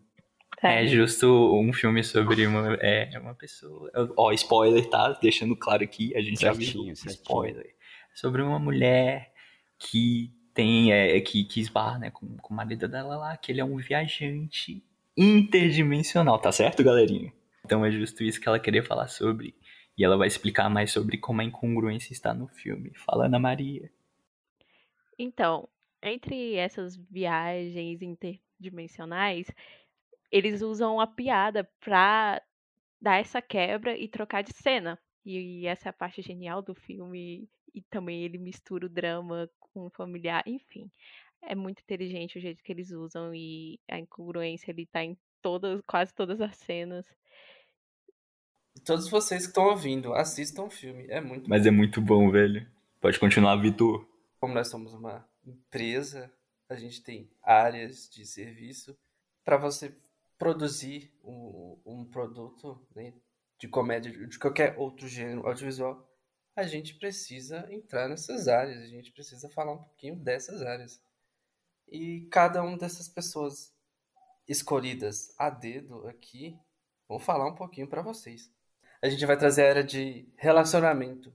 é, 0.62 0.84
é 0.84 0.86
justo 0.86 1.26
um 1.58 1.72
filme 1.72 2.04
sobre 2.04 2.46
uma, 2.46 2.74
é, 2.74 3.10
uma 3.18 3.34
pessoa. 3.34 3.90
Ó, 4.16 4.30
spoiler, 4.32 4.88
tá? 4.88 5.18
Deixando 5.20 5.56
claro 5.56 5.82
aqui, 5.82 6.14
a 6.16 6.20
gente 6.20 6.38
certinho, 6.38 6.94
já 6.94 7.02
viu 7.02 7.12
spoiler. 7.12 7.74
Sobre 8.14 8.42
uma 8.42 8.58
mulher 8.58 9.32
que 9.78 10.30
tem, 10.54 10.92
é, 10.92 11.20
que, 11.20 11.44
que 11.44 11.60
esbarra 11.60 11.98
né, 11.98 12.10
com, 12.10 12.36
com 12.38 12.52
o 12.52 12.56
marido 12.56 12.88
dela 12.88 13.16
lá, 13.16 13.36
que 13.36 13.52
ele 13.52 13.60
é 13.60 13.64
um 13.64 13.76
viajante 13.76 14.82
interdimensional, 15.16 16.38
tá 16.38 16.50
certo, 16.52 16.82
galerinha? 16.82 17.32
Então 17.64 17.84
é 17.84 17.90
justo 17.90 18.22
isso 18.24 18.40
que 18.40 18.48
ela 18.48 18.58
queria 18.58 18.82
falar 18.82 19.08
sobre. 19.08 19.54
E 19.96 20.04
ela 20.04 20.16
vai 20.16 20.28
explicar 20.28 20.70
mais 20.70 20.90
sobre 20.92 21.18
como 21.18 21.40
a 21.40 21.44
incongruência 21.44 22.12
está 22.12 22.32
no 22.32 22.48
filme. 22.48 22.92
Fala, 22.94 23.26
Ana 23.26 23.38
Maria. 23.38 23.90
Então, 25.18 25.68
entre 26.02 26.54
essas 26.54 26.96
viagens 26.96 28.00
interdimensionais, 28.00 29.46
eles 30.30 30.62
usam 30.62 31.00
a 31.00 31.06
piada 31.06 31.68
pra 31.80 32.40
dar 33.00 33.20
essa 33.20 33.42
quebra 33.42 33.96
e 33.96 34.08
trocar 34.08 34.42
de 34.42 34.54
cena. 34.54 34.98
E, 35.24 35.66
essa 35.66 35.88
é 35.88 35.90
a 35.90 35.92
parte 35.92 36.22
genial 36.22 36.62
do 36.62 36.74
filme. 36.74 37.48
E 37.74 37.82
também 37.82 38.22
ele 38.24 38.38
mistura 38.38 38.86
o 38.86 38.88
drama 38.88 39.50
com 39.58 39.86
o 39.86 39.90
familiar, 39.90 40.42
enfim. 40.46 40.90
É 41.42 41.54
muito 41.54 41.80
inteligente 41.80 42.38
o 42.38 42.40
jeito 42.40 42.62
que 42.62 42.72
eles 42.72 42.90
usam 42.90 43.34
e 43.34 43.78
a 43.88 43.98
incongruência 43.98 44.70
ele 44.70 44.86
tá 44.86 45.02
em 45.02 45.16
todas, 45.40 45.80
quase 45.86 46.12
todas 46.14 46.40
as 46.40 46.56
cenas. 46.56 47.06
Todos 48.84 49.08
vocês 49.10 49.42
que 49.42 49.48
estão 49.48 49.64
ouvindo, 49.64 50.12
assistam 50.14 50.64
o 50.64 50.70
filme. 50.70 51.06
É 51.08 51.20
muito 51.20 51.48
Mas 51.48 51.62
bom. 51.62 51.68
é 51.68 51.70
muito 51.70 52.00
bom, 52.00 52.30
velho. 52.30 52.66
Pode 53.00 53.18
continuar, 53.18 53.56
Vitor. 53.56 54.06
Como 54.38 54.54
nós 54.54 54.68
somos 54.68 54.92
uma 54.94 55.26
empresa, 55.44 56.32
a 56.68 56.76
gente 56.76 57.02
tem 57.02 57.30
áreas 57.42 58.08
de 58.08 58.24
serviço 58.24 58.96
para 59.44 59.56
você 59.56 59.94
produzir 60.38 61.12
um, 61.24 61.78
um 61.84 62.04
produto 62.04 62.80
né, 62.94 63.12
de 63.58 63.68
comédia, 63.68 64.10
de 64.26 64.38
qualquer 64.38 64.78
outro 64.78 65.06
gênero 65.06 65.46
audiovisual, 65.46 66.09
a 66.56 66.64
gente 66.64 66.94
precisa 66.94 67.66
entrar 67.72 68.08
nessas 68.08 68.48
áreas, 68.48 68.82
a 68.82 68.86
gente 68.86 69.12
precisa 69.12 69.48
falar 69.48 69.72
um 69.72 69.82
pouquinho 69.82 70.16
dessas 70.16 70.62
áreas. 70.62 71.02
E 71.88 72.28
cada 72.30 72.62
uma 72.62 72.76
dessas 72.76 73.08
pessoas 73.08 73.74
escolhidas 74.46 75.34
a 75.38 75.50
dedo 75.50 76.06
aqui 76.08 76.58
vão 77.08 77.18
falar 77.18 77.46
um 77.46 77.54
pouquinho 77.54 77.88
para 77.88 78.02
vocês. 78.02 78.52
A 79.02 79.08
gente 79.08 79.24
vai 79.24 79.36
trazer 79.36 79.66
a 79.66 79.70
área 79.70 79.84
de 79.84 80.28
relacionamento, 80.36 81.34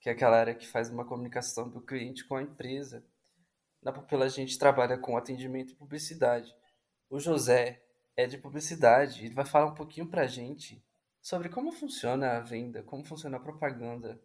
que 0.00 0.08
é 0.08 0.12
aquela 0.12 0.38
área 0.38 0.54
que 0.54 0.66
faz 0.66 0.88
uma 0.88 1.04
comunicação 1.04 1.68
do 1.68 1.80
cliente 1.80 2.24
com 2.24 2.36
a 2.36 2.42
empresa 2.42 3.04
na 3.82 3.92
Pupila 3.92 4.26
a 4.26 4.28
gente 4.28 4.58
trabalha 4.58 4.98
com 4.98 5.16
atendimento 5.16 5.72
e 5.72 5.76
publicidade. 5.76 6.54
O 7.08 7.18
José 7.18 7.82
é 8.14 8.26
de 8.26 8.36
publicidade, 8.36 9.24
ele 9.24 9.34
vai 9.34 9.46
falar 9.46 9.66
um 9.66 9.74
pouquinho 9.74 10.06
pra 10.06 10.26
gente 10.26 10.84
sobre 11.20 11.48
como 11.48 11.72
funciona 11.72 12.36
a 12.36 12.40
venda, 12.40 12.82
como 12.82 13.04
funciona 13.04 13.38
a 13.38 13.40
propaganda 13.40 14.20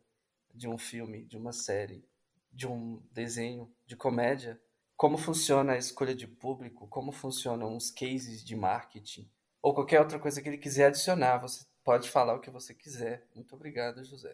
de 0.55 0.67
um 0.67 0.77
filme, 0.77 1.25
de 1.25 1.37
uma 1.37 1.51
série, 1.51 2.07
de 2.51 2.65
um 2.67 3.01
desenho 3.11 3.69
de 3.85 3.95
comédia, 3.95 4.59
como 4.95 5.17
funciona 5.17 5.73
a 5.73 5.77
escolha 5.77 6.15
de 6.15 6.25
público, 6.25 6.87
como 6.87 7.11
funcionam 7.11 7.75
os 7.75 7.91
cases 7.91 8.43
de 8.43 8.55
marketing, 8.55 9.29
ou 9.61 9.73
qualquer 9.73 9.99
outra 9.99 10.17
coisa 10.17 10.41
que 10.41 10.47
ele 10.47 10.57
quiser 10.57 10.87
adicionar. 10.87 11.39
Você 11.39 11.65
pode 11.83 12.09
falar 12.09 12.35
o 12.35 12.39
que 12.39 12.49
você 12.49 12.73
quiser. 12.73 13.27
Muito 13.35 13.53
obrigado, 13.55 14.03
José. 14.03 14.33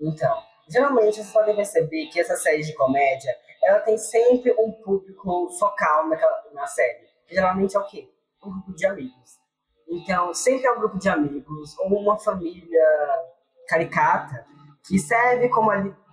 Então, 0.00 0.42
geralmente 0.68 1.16
vocês 1.16 1.30
podem 1.30 1.54
perceber 1.54 2.06
que 2.06 2.18
essa 2.18 2.36
série 2.36 2.62
de 2.62 2.74
comédia, 2.74 3.36
ela 3.62 3.80
tem 3.80 3.98
sempre 3.98 4.52
um 4.58 4.72
público 4.72 5.50
focal 5.58 6.08
naquela, 6.08 6.44
na 6.54 6.66
série. 6.66 7.06
Geralmente 7.28 7.76
é 7.76 7.80
o 7.80 7.86
quê? 7.86 8.10
Um 8.42 8.50
grupo 8.50 8.74
de 8.74 8.86
amigos. 8.86 9.38
Então, 9.86 10.32
sempre 10.32 10.66
é 10.66 10.72
um 10.72 10.78
grupo 10.78 10.98
de 10.98 11.08
amigos 11.08 11.76
ou 11.78 11.98
uma 11.98 12.18
família 12.18 12.84
caricata 13.66 14.46
que 14.86 14.98
serve 14.98 15.48
como, 15.48 15.70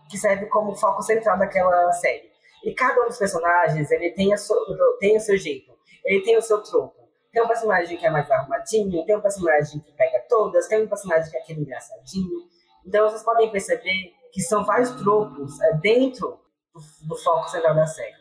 que 0.09 0.17
serve 0.17 0.45
como 0.47 0.75
foco 0.75 1.01
central 1.01 1.37
daquela 1.37 1.91
série. 1.93 2.29
E 2.63 2.73
cada 2.73 3.03
um 3.03 3.07
dos 3.07 3.17
personagens, 3.17 3.91
ele 3.91 4.11
tem, 4.11 4.33
a 4.33 4.37
sua, 4.37 4.57
tem 4.99 5.17
o 5.17 5.19
seu 5.19 5.37
jeito, 5.37 5.71
ele 6.03 6.23
tem 6.23 6.37
o 6.37 6.41
seu 6.41 6.61
troco. 6.63 7.05
Tem 7.31 7.43
um 7.43 7.47
personagem 7.47 7.97
que 7.97 8.05
é 8.05 8.09
mais 8.09 8.29
arrumadinho, 8.31 9.05
tem 9.05 9.15
um 9.15 9.21
personagem 9.21 9.79
que 9.81 9.91
pega 9.93 10.23
todas, 10.27 10.67
tem 10.67 10.83
um 10.83 10.87
personagem 10.87 11.29
que 11.29 11.37
é 11.37 11.41
aquele 11.41 11.61
engraçadinho. 11.61 12.47
Então 12.85 13.09
vocês 13.09 13.23
podem 13.23 13.51
perceber 13.51 14.13
que 14.31 14.41
são 14.41 14.63
vários 14.63 14.91
tropos 14.91 15.59
é, 15.61 15.73
dentro 15.77 16.39
do, 16.73 17.07
do 17.07 17.15
foco 17.17 17.49
central 17.49 17.75
da 17.75 17.85
série. 17.85 18.15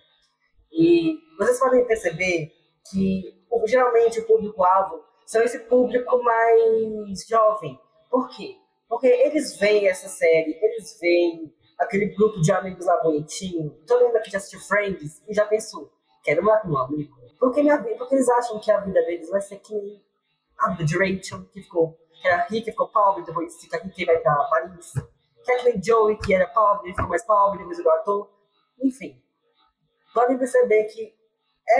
E 0.72 1.16
vocês 1.38 1.58
podem 1.58 1.86
perceber 1.86 2.52
que 2.90 3.22
geralmente 3.66 4.20
o 4.20 4.26
público-alvo 4.26 5.04
são 5.26 5.42
esse 5.42 5.60
público 5.60 6.22
mais 6.22 7.26
jovem. 7.28 7.78
Por 8.10 8.28
quê? 8.30 8.56
Porque 8.94 9.08
eles 9.08 9.56
veem 9.56 9.88
essa 9.88 10.08
série, 10.08 10.56
eles 10.62 10.96
veem 11.00 11.52
aquele 11.76 12.14
grupo 12.14 12.40
de 12.40 12.52
amigos 12.52 12.86
lá 12.86 13.02
bonitinho, 13.02 13.70
todo 13.88 14.04
mundo 14.04 14.14
aqui 14.18 14.30
já 14.30 14.38
assistiu 14.38 14.60
Friends 14.60 15.20
e 15.26 15.34
já 15.34 15.44
pensou, 15.44 15.90
quero 16.22 16.44
morar 16.44 16.60
com 16.60 16.68
um 16.68 16.78
amigo. 16.78 17.12
Porque, 17.40 17.60
minha, 17.60 17.76
porque 17.98 18.14
eles 18.14 18.28
acham 18.28 18.60
que 18.60 18.70
a 18.70 18.78
vida 18.78 19.02
deles 19.02 19.28
vai 19.30 19.40
ser 19.40 19.56
que 19.56 20.00
a 20.56 20.70
de 20.74 20.96
Rachel, 20.96 21.44
que 21.46 21.62
ficou 21.62 21.98
que 22.12 22.28
era 22.28 22.44
rica, 22.44 22.70
ficou 22.70 22.86
pobre, 22.86 23.24
depois 23.24 23.60
fica 23.60 23.78
rica 23.78 24.00
e 24.00 24.04
vai 24.04 24.18
pra 24.18 24.44
Paris. 24.44 24.92
Kathleen 25.44 25.82
Joey, 25.82 26.16
que 26.18 26.32
era 26.32 26.46
pobre, 26.46 26.92
ficou 26.92 27.08
mais 27.08 27.24
pobre, 27.24 27.58
depois 27.58 27.80
igual 27.80 27.96
ator. 27.96 28.30
Enfim, 28.80 29.20
podem 30.14 30.38
perceber 30.38 30.84
que 30.84 31.12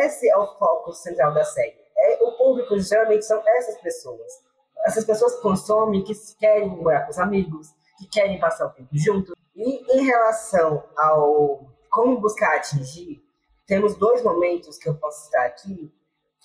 esse 0.00 0.28
é 0.28 0.36
o 0.36 0.48
foco 0.58 0.92
central 0.92 1.32
da 1.32 1.44
série. 1.44 1.76
É, 1.96 2.24
o 2.24 2.32
público 2.32 2.76
geralmente 2.80 3.24
são 3.24 3.40
essas 3.46 3.80
pessoas. 3.80 4.43
Essas 4.84 5.04
pessoas 5.04 5.34
consomem, 5.40 6.04
que 6.04 6.12
querem 6.38 6.68
morar 6.68 7.04
com 7.04 7.10
os 7.10 7.18
amigos, 7.18 7.68
que 7.98 8.06
querem 8.08 8.38
passar 8.38 8.66
o 8.66 8.70
tempo 8.70 8.90
juntos. 8.92 9.34
E 9.56 9.98
em 9.98 10.04
relação 10.04 10.84
ao 10.96 11.66
como 11.90 12.20
buscar 12.20 12.56
atingir, 12.56 13.24
temos 13.66 13.96
dois 13.96 14.22
momentos 14.22 14.76
que 14.76 14.88
eu 14.88 14.94
posso 14.96 15.24
citar 15.24 15.46
aqui, 15.46 15.92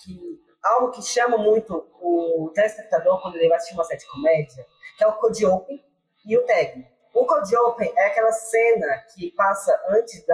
que 0.02 0.40
algo 0.62 0.90
que 0.90 1.02
chama 1.02 1.36
muito 1.36 1.86
o 2.00 2.50
telespectador 2.54 3.20
quando 3.20 3.36
ele 3.36 3.48
vai 3.48 3.56
assistir 3.56 3.74
uma 3.74 3.84
série 3.84 4.00
de 4.00 4.06
comédia, 4.06 4.66
que 4.96 5.04
é 5.04 5.06
o 5.06 5.14
Code 5.14 5.44
Open 5.44 5.84
e 6.24 6.38
o 6.38 6.46
Tag. 6.46 6.86
O 7.12 7.26
Code 7.26 7.56
Open 7.56 7.92
é 7.96 8.06
aquela 8.06 8.32
cena 8.32 8.98
que 9.14 9.32
passa 9.32 9.78
antes 9.88 10.24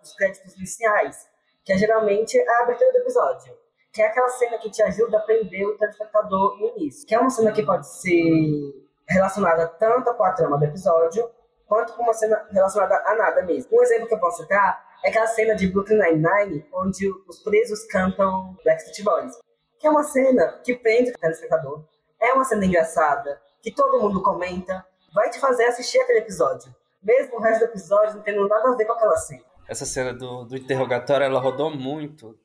dos 0.00 0.14
créditos 0.14 0.56
iniciais, 0.56 1.28
que 1.64 1.72
é 1.72 1.78
geralmente 1.78 2.38
a 2.38 2.62
abertura 2.62 2.92
do 2.92 2.98
episódio. 2.98 3.56
Que 3.96 4.02
é 4.02 4.08
aquela 4.08 4.28
cena 4.28 4.58
que 4.58 4.68
te 4.68 4.82
ajuda 4.82 5.16
a 5.16 5.20
prender 5.22 5.66
o 5.66 5.78
telespectador 5.78 6.58
no 6.58 6.66
início. 6.76 7.08
Que 7.08 7.14
é 7.14 7.18
uma 7.18 7.30
cena 7.30 7.50
que 7.50 7.64
pode 7.64 7.88
ser 7.88 8.74
relacionada 9.08 9.66
tanto 9.66 10.12
com 10.12 10.22
a 10.22 10.32
trama 10.32 10.58
do 10.58 10.66
episódio, 10.66 11.30
quanto 11.66 11.94
com 11.94 12.02
uma 12.02 12.12
cena 12.12 12.46
relacionada 12.50 13.02
a 13.06 13.14
nada 13.14 13.42
mesmo. 13.42 13.70
Um 13.72 13.82
exemplo 13.82 14.06
que 14.06 14.12
eu 14.12 14.20
posso 14.20 14.42
citar 14.42 14.84
é 15.02 15.08
aquela 15.08 15.26
cena 15.26 15.54
de 15.54 15.68
Brooklyn 15.68 15.96
Nine-Nine, 15.96 16.66
onde 16.74 17.10
os 17.26 17.38
presos 17.38 17.86
cantam 17.86 18.54
Backstreet 18.62 19.02
Boys. 19.02 19.32
Que 19.78 19.86
é 19.86 19.90
uma 19.90 20.02
cena 20.02 20.60
que 20.62 20.74
prende 20.74 21.12
o 21.12 21.18
telespectador. 21.18 21.82
É 22.20 22.34
uma 22.34 22.44
cena 22.44 22.66
engraçada, 22.66 23.40
que 23.62 23.72
todo 23.72 23.98
mundo 23.98 24.22
comenta, 24.22 24.84
vai 25.14 25.30
te 25.30 25.40
fazer 25.40 25.64
assistir 25.64 25.98
aquele 26.00 26.18
episódio. 26.18 26.70
Mesmo 27.02 27.38
o 27.38 27.40
resto 27.40 27.60
do 27.60 27.70
episódio 27.70 28.16
não 28.16 28.22
tendo 28.22 28.46
nada 28.46 28.68
a 28.68 28.76
ver 28.76 28.84
com 28.84 28.92
aquela 28.92 29.16
cena. 29.16 29.42
Essa 29.66 29.86
cena 29.86 30.12
do, 30.12 30.44
do 30.44 30.54
interrogatório, 30.54 31.24
ela 31.24 31.40
rodou 31.40 31.70
muito 31.70 32.38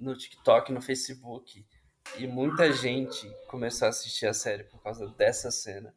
no 0.00 0.16
TikTok, 0.16 0.72
no 0.72 0.80
Facebook. 0.80 1.64
E 2.18 2.26
muita 2.26 2.72
gente 2.72 3.30
começou 3.46 3.86
a 3.86 3.90
assistir 3.90 4.26
a 4.26 4.34
série 4.34 4.64
por 4.64 4.82
causa 4.82 5.06
dessa 5.08 5.50
cena. 5.50 5.94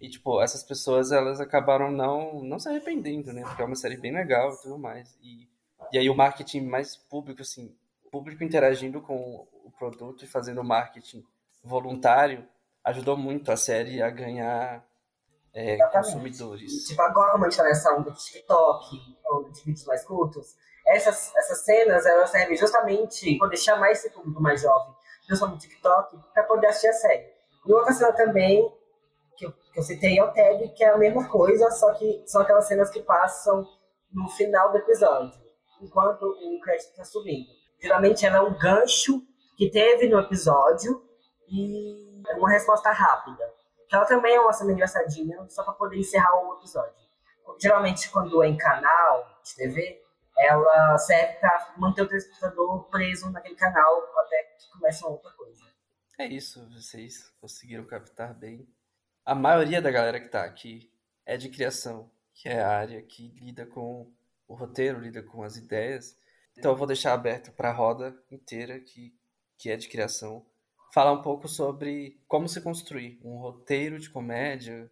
E, 0.00 0.08
tipo, 0.08 0.40
essas 0.40 0.62
pessoas, 0.62 1.12
elas 1.12 1.40
acabaram 1.40 1.90
não, 1.90 2.42
não 2.42 2.58
se 2.58 2.68
arrependendo, 2.68 3.32
né? 3.32 3.42
Porque 3.42 3.60
é 3.60 3.64
uma 3.64 3.76
série 3.76 3.98
bem 3.98 4.14
legal 4.14 4.54
e 4.54 4.62
tudo 4.62 4.78
mais. 4.78 5.14
E, 5.20 5.46
e 5.92 5.98
aí 5.98 6.08
o 6.08 6.16
marketing 6.16 6.62
mais 6.62 6.96
público, 6.96 7.42
assim, 7.42 7.76
público 8.10 8.42
interagindo 8.42 9.02
com 9.02 9.46
o 9.64 9.70
produto 9.78 10.24
e 10.24 10.28
fazendo 10.28 10.64
marketing 10.64 11.22
voluntário, 11.62 12.48
ajudou 12.84 13.16
muito 13.16 13.52
a 13.52 13.56
série 13.56 14.00
a 14.00 14.08
ganhar 14.08 14.82
é, 15.52 15.76
consumidores. 15.88 16.86
Tipo, 16.86 17.02
agora 17.02 17.32
como 17.32 17.44
a 17.44 17.50
gente 17.50 17.58
tá 17.58 17.64
nessa 17.64 17.94
onda 17.94 18.10
de 18.10 18.24
TikTok, 18.24 19.16
onda 19.30 19.50
de 19.50 19.62
vídeos 19.62 19.84
mais 19.84 20.04
curtos, 20.04 20.56
essas, 20.90 21.34
essas 21.36 21.64
cenas, 21.64 22.04
elas 22.06 22.30
servem 22.30 22.56
justamente 22.56 23.38
para 23.38 23.48
deixar 23.48 23.76
mais 23.76 23.98
esse 23.98 24.10
público 24.10 24.42
mais 24.42 24.60
jovem, 24.60 24.94
principalmente 25.26 25.64
no 25.64 25.70
TikTok, 25.70 26.18
para 26.34 26.42
poder 26.44 26.66
assistir 26.68 26.88
a 26.88 26.92
série. 26.92 27.26
E 27.66 27.72
outra 27.72 27.92
cena 27.92 28.12
também 28.12 28.72
que 29.36 29.46
eu, 29.46 29.52
que 29.52 29.78
eu 29.78 29.82
citei 29.82 30.18
é 30.18 30.24
o 30.24 30.32
tag, 30.32 30.68
que 30.70 30.84
é 30.84 30.90
a 30.90 30.98
mesma 30.98 31.28
coisa, 31.28 31.70
só 31.70 31.92
que 31.94 32.22
são 32.26 32.42
aquelas 32.42 32.66
cenas 32.66 32.90
que 32.90 33.02
passam 33.02 33.66
no 34.12 34.28
final 34.28 34.72
do 34.72 34.78
episódio, 34.78 35.40
enquanto 35.80 36.22
o 36.22 36.60
crédito 36.60 36.90
está 36.90 37.04
subindo. 37.04 37.46
Geralmente 37.80 38.26
ela 38.26 38.38
é 38.38 38.40
um 38.42 38.58
gancho 38.58 39.22
que 39.56 39.70
teve 39.70 40.08
no 40.08 40.18
episódio 40.18 41.02
e 41.48 42.22
uma 42.36 42.50
resposta 42.50 42.90
rápida. 42.90 43.50
Ela 43.92 44.04
também 44.04 44.34
é 44.34 44.40
uma 44.40 44.52
cena 44.52 44.72
engraçadinha, 44.72 45.44
só 45.48 45.64
para 45.64 45.72
poder 45.72 45.96
encerrar 45.98 46.34
o 46.36 46.58
episódio. 46.58 46.94
Geralmente, 47.60 48.08
quando 48.10 48.42
é 48.42 48.48
em 48.48 48.56
canal 48.56 49.26
de 49.42 49.54
TV, 49.56 50.00
ela 50.46 50.98
serve 50.98 51.34
para 51.34 51.74
manter 51.76 52.02
o 52.02 52.08
telespectador 52.08 52.84
preso 52.90 53.30
naquele 53.30 53.56
canal 53.56 54.02
até 54.18 54.42
que 54.58 54.70
comece 54.72 55.04
uma 55.04 55.12
outra 55.12 55.30
coisa. 55.32 55.64
É 56.18 56.26
isso, 56.26 56.68
vocês 56.70 57.32
conseguiram 57.40 57.84
captar 57.86 58.34
bem 58.34 58.68
a 59.30 59.34
maioria 59.34 59.80
da 59.80 59.90
galera 59.90 60.18
que 60.18 60.26
está 60.26 60.44
aqui 60.44 60.90
é 61.24 61.36
de 61.36 61.48
criação, 61.48 62.10
que 62.34 62.48
é 62.48 62.60
a 62.60 62.68
área 62.68 63.00
que 63.00 63.28
lida 63.40 63.64
com 63.64 64.12
o 64.48 64.54
roteiro, 64.54 64.98
lida 64.98 65.22
com 65.22 65.42
as 65.42 65.56
ideias. 65.56 66.18
Então 66.56 66.72
eu 66.72 66.76
vou 66.76 66.86
deixar 66.86 67.12
aberto 67.12 67.52
para 67.52 67.70
a 67.70 67.72
roda 67.72 68.16
inteira, 68.30 68.80
que, 68.80 69.14
que 69.56 69.70
é 69.70 69.76
de 69.76 69.88
criação, 69.88 70.44
falar 70.92 71.12
um 71.12 71.22
pouco 71.22 71.46
sobre 71.46 72.20
como 72.26 72.48
se 72.48 72.60
construir 72.60 73.20
um 73.22 73.36
roteiro 73.36 74.00
de 74.00 74.10
comédia, 74.10 74.90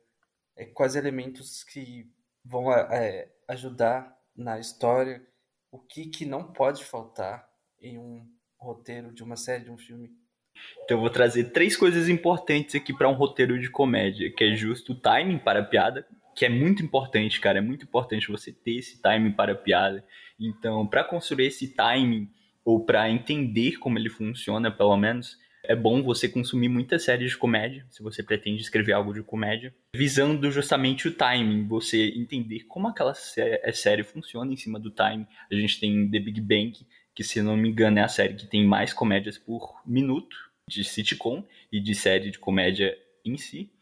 é, 0.54 0.66
quais 0.66 0.94
elementos 0.94 1.64
que 1.64 2.08
vão 2.44 2.72
é, 2.72 3.32
ajudar 3.48 4.16
na 4.36 4.60
história, 4.60 5.26
o 5.70 5.78
que, 5.78 6.06
que 6.06 6.24
não 6.24 6.52
pode 6.52 6.84
faltar 6.84 7.48
em 7.80 7.98
um 7.98 8.26
roteiro 8.58 9.12
de 9.12 9.22
uma 9.22 9.36
série, 9.36 9.64
de 9.64 9.70
um 9.70 9.78
filme 9.78 10.10
então 10.84 10.96
eu 10.96 11.00
vou 11.00 11.10
trazer 11.10 11.52
três 11.52 11.76
coisas 11.76 12.08
importantes 12.08 12.74
aqui 12.74 12.92
para 12.92 13.08
um 13.08 13.12
roteiro 13.12 13.58
de 13.60 13.70
comédia, 13.70 14.32
que 14.34 14.44
é 14.44 14.56
justo 14.56 14.92
o 14.92 15.00
timing 15.00 15.38
para 15.38 15.60
a 15.60 15.64
piada, 15.64 16.06
que 16.34 16.44
é 16.44 16.48
muito 16.48 16.82
importante, 16.82 17.40
cara, 17.40 17.58
é 17.58 17.60
muito 17.60 17.84
importante 17.84 18.28
você 18.28 18.52
ter 18.52 18.78
esse 18.78 19.00
timing 19.02 19.32
para 19.32 19.52
a 19.52 19.56
piada. 19.56 20.04
Então, 20.38 20.86
para 20.86 21.04
construir 21.04 21.46
esse 21.46 21.74
timing 21.74 22.30
ou 22.64 22.84
para 22.84 23.10
entender 23.10 23.78
como 23.78 23.98
ele 23.98 24.08
funciona, 24.08 24.70
pelo 24.70 24.96
menos, 24.96 25.36
é 25.64 25.74
bom 25.74 26.02
você 26.02 26.28
consumir 26.28 26.68
muitas 26.68 27.04
séries 27.04 27.30
de 27.30 27.36
comédia, 27.36 27.86
se 27.90 28.02
você 28.02 28.22
pretende 28.22 28.62
escrever 28.62 28.92
algo 28.92 29.12
de 29.12 29.22
comédia, 29.22 29.74
visando 29.94 30.50
justamente 30.50 31.08
o 31.08 31.12
timing, 31.12 31.66
você 31.66 32.08
entender 32.16 32.60
como 32.60 32.88
aquela 32.88 33.12
é, 33.36 33.72
série 33.72 34.02
funciona 34.02 34.52
em 34.52 34.56
cima 34.56 34.78
do 34.78 34.90
timing. 34.90 35.26
A 35.50 35.54
gente 35.54 35.80
tem 35.80 36.10
The 36.10 36.20
Big 36.20 36.40
Bang, 36.40 36.72
que 37.14 37.24
se 37.24 37.42
não 37.42 37.56
me 37.56 37.68
engano 37.68 37.98
é 37.98 38.02
a 38.02 38.08
série 38.08 38.34
que 38.34 38.46
tem 38.46 38.64
mais 38.64 38.92
comédias 38.92 39.36
por 39.36 39.82
minuto, 39.86 40.36
de 40.68 40.84
sitcom 40.84 41.44
e 41.72 41.80
de 41.80 41.94
série 41.94 42.30
de 42.30 42.38
comédia 42.38 42.96
em 43.24 43.36
si. 43.36 43.72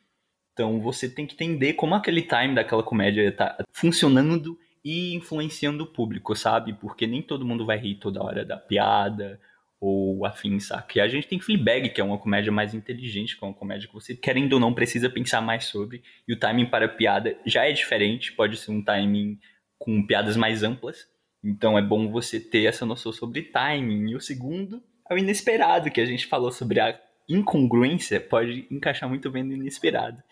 Então 0.53 0.81
você 0.81 1.09
tem 1.09 1.27
que 1.27 1.35
entender 1.35 1.75
como 1.75 1.95
aquele 1.95 2.23
time 2.23 2.55
daquela 2.55 2.83
comédia 2.83 3.31
tá 3.31 3.63
funcionando 3.73 4.59
e 4.83 5.15
influenciando 5.15 5.85
o 5.85 5.87
público, 5.87 6.35
sabe? 6.35 6.73
Porque 6.73 7.07
nem 7.07 7.21
todo 7.21 7.45
mundo 7.45 7.67
vai 7.67 7.77
rir 7.77 7.97
toda 7.97 8.23
hora 8.23 8.45
da 8.45 8.57
piada 8.57 9.39
ou 9.81 10.25
afim, 10.25 10.59
saca? 10.59 10.99
E 10.99 11.01
a 11.01 11.09
gente 11.09 11.29
tem 11.29 11.39
Fleabag, 11.39 11.91
que 11.91 12.01
é 12.01 12.05
uma 12.05 12.19
comédia 12.19 12.51
mais 12.51 12.75
inteligente, 12.75 13.37
que 13.37 13.45
é 13.45 13.47
uma 13.47 13.55
comédia 13.55 13.87
que 13.87 13.95
você, 13.95 14.15
querendo 14.15 14.55
ou 14.55 14.61
não, 14.61 14.73
precisa 14.73 15.11
pensar 15.11 15.41
mais 15.41 15.65
sobre. 15.67 16.03
E 16.27 16.33
o 16.33 16.39
timing 16.39 16.67
para 16.67 16.89
piada 16.89 17.37
já 17.45 17.69
é 17.69 17.73
diferente, 17.73 18.33
pode 18.33 18.57
ser 18.57 18.71
um 18.71 18.83
timing 18.83 19.39
com 19.79 20.07
piadas 20.07 20.37
mais 20.37 20.63
amplas. 20.63 21.07
Então 21.45 21.79
é 21.79 21.83
bom 21.83 22.11
você 22.11 22.41
ter 22.41 22.65
essa 22.65 22.87
noção 22.87 23.13
sobre 23.13 23.43
timing. 23.43 24.11
E 24.11 24.17
o 24.17 24.21
segundo 24.21 24.83
é 25.09 25.15
o 25.15 25.19
inesperado, 25.19 25.91
que 25.91 26.01
a 26.01 26.07
gente 26.07 26.27
falou 26.27 26.51
sobre 26.51 26.81
a 26.81 26.99
incongruência, 27.29 28.21
pode 28.21 28.67
encaixar 28.71 29.09
muito 29.09 29.31
bem 29.31 29.43
no 29.43 29.53
inesperado. 29.53 30.23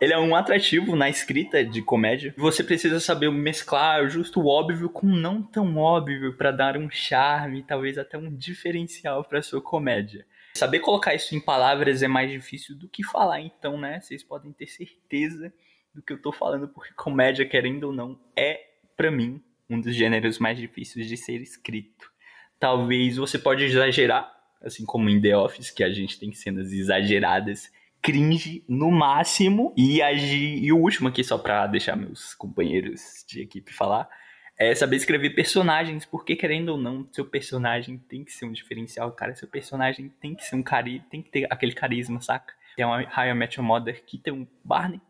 Ele 0.00 0.12
é 0.12 0.18
um 0.18 0.34
atrativo 0.34 0.94
na 0.94 1.08
escrita 1.08 1.64
de 1.64 1.80
comédia. 1.80 2.34
Você 2.36 2.62
precisa 2.62 3.00
saber 3.00 3.30
mesclar 3.30 4.08
justo 4.08 4.40
o 4.40 4.46
óbvio 4.46 4.88
com 4.88 5.06
o 5.06 5.16
não 5.16 5.42
tão 5.42 5.76
óbvio 5.76 6.34
para 6.34 6.50
dar 6.50 6.76
um 6.76 6.90
charme, 6.90 7.62
talvez 7.62 7.96
até 7.96 8.18
um 8.18 8.34
diferencial 8.34 9.24
para 9.24 9.42
sua 9.42 9.60
comédia. 9.60 10.26
Saber 10.54 10.80
colocar 10.80 11.14
isso 11.14 11.34
em 11.34 11.40
palavras 11.40 12.02
é 12.02 12.08
mais 12.08 12.30
difícil 12.30 12.76
do 12.76 12.88
que 12.88 13.04
falar, 13.04 13.40
então, 13.40 13.78
né? 13.78 14.00
Vocês 14.00 14.22
podem 14.22 14.52
ter 14.52 14.66
certeza 14.66 15.52
do 15.94 16.02
que 16.02 16.12
eu 16.12 16.20
tô 16.20 16.32
falando, 16.32 16.68
porque 16.68 16.92
comédia, 16.94 17.46
querendo 17.46 17.84
ou 17.84 17.92
não, 17.92 18.18
é, 18.36 18.60
para 18.96 19.10
mim, 19.10 19.42
um 19.68 19.80
dos 19.80 19.94
gêneros 19.94 20.38
mais 20.38 20.58
difíceis 20.58 21.08
de 21.08 21.16
ser 21.16 21.40
escrito. 21.40 22.10
Talvez 22.58 23.16
você 23.16 23.38
pode 23.38 23.64
exagerar, 23.64 24.30
assim 24.62 24.84
como 24.84 25.08
em 25.08 25.20
The 25.20 25.36
Office, 25.36 25.70
que 25.70 25.82
a 25.82 25.90
gente 25.90 26.18
tem 26.18 26.32
cenas 26.32 26.72
exageradas, 26.72 27.70
cringe 28.06 28.62
no 28.68 28.88
máximo 28.88 29.74
e 29.76 30.00
agir. 30.00 30.62
E 30.62 30.72
o 30.72 30.78
último 30.78 31.08
aqui, 31.08 31.24
só 31.24 31.36
pra 31.36 31.66
deixar 31.66 31.96
meus 31.96 32.34
companheiros 32.34 33.24
de 33.28 33.40
equipe 33.40 33.72
falar, 33.72 34.08
é 34.56 34.72
saber 34.76 34.94
escrever 34.94 35.30
personagens, 35.30 36.06
porque 36.06 36.36
querendo 36.36 36.68
ou 36.68 36.78
não, 36.78 37.08
seu 37.10 37.24
personagem 37.24 37.98
tem 37.98 38.24
que 38.24 38.30
ser 38.30 38.44
um 38.44 38.52
diferencial, 38.52 39.10
cara. 39.10 39.34
Seu 39.34 39.48
personagem 39.48 40.08
tem 40.20 40.36
que 40.36 40.44
ser 40.44 40.54
um 40.54 40.62
cari, 40.62 41.02
tem 41.10 41.20
que 41.20 41.32
ter 41.32 41.48
aquele 41.50 41.72
carisma, 41.72 42.20
saca? 42.20 42.54
Tem 42.76 42.86
uma 42.86 43.02
High 43.02 43.34
Met 43.34 43.58
Your 43.58 43.66
Mother 43.66 44.04
que 44.04 44.18
tem 44.18 44.32
um 44.32 44.46
Barney, 44.62 45.00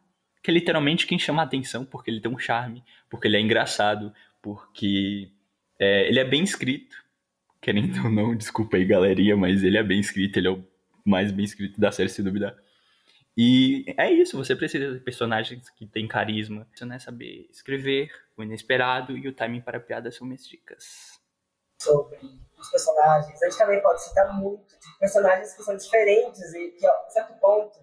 que 0.42 0.50
é 0.50 0.54
literalmente 0.54 1.06
quem 1.06 1.18
chama 1.18 1.42
a 1.42 1.44
atenção, 1.44 1.84
porque 1.84 2.10
ele 2.10 2.20
tem 2.20 2.32
um 2.32 2.38
charme, 2.38 2.82
porque 3.10 3.28
ele 3.28 3.36
é 3.36 3.40
engraçado, 3.40 4.10
porque 4.40 5.30
é, 5.78 6.08
ele 6.08 6.18
é 6.18 6.24
bem 6.24 6.42
escrito. 6.42 6.96
Querendo 7.60 8.04
ou 8.04 8.10
não, 8.10 8.34
desculpa 8.34 8.78
aí, 8.78 8.86
galerinha, 8.86 9.36
mas 9.36 9.62
ele 9.62 9.76
é 9.76 9.82
bem 9.82 10.00
escrito, 10.00 10.38
ele 10.38 10.48
é 10.48 10.50
o 10.50 10.64
mais 11.04 11.30
bem 11.30 11.44
escrito 11.44 11.78
da 11.78 11.92
série, 11.92 12.08
se 12.08 12.22
duvidar. 12.22 12.56
E 13.36 13.84
é 13.98 14.10
isso, 14.10 14.36
você 14.36 14.56
precisa 14.56 14.94
de 14.94 15.00
personagens 15.00 15.68
que 15.68 15.86
têm 15.86 16.08
carisma. 16.08 16.66
Você 16.74 16.86
não 16.86 16.96
é 16.96 16.98
saber 16.98 17.46
escrever, 17.50 18.10
o 18.36 18.42
inesperado 18.42 19.16
e 19.16 19.28
o 19.28 19.34
timing 19.34 19.60
para 19.60 19.78
piadas 19.78 20.16
são 20.16 20.26
minhas 20.26 20.46
dicas. 20.46 21.20
Sobre 21.82 22.16
os 22.58 22.70
personagens, 22.70 23.42
a 23.42 23.50
gente 23.50 23.58
também 23.58 23.82
pode 23.82 24.02
citar 24.02 24.32
muito 24.32 24.78
tipo, 24.78 24.98
personagens 24.98 25.52
que 25.52 25.62
são 25.62 25.76
diferentes 25.76 26.54
e 26.54 26.70
que, 26.70 26.86
a 26.86 27.08
certo 27.10 27.38
ponto, 27.38 27.78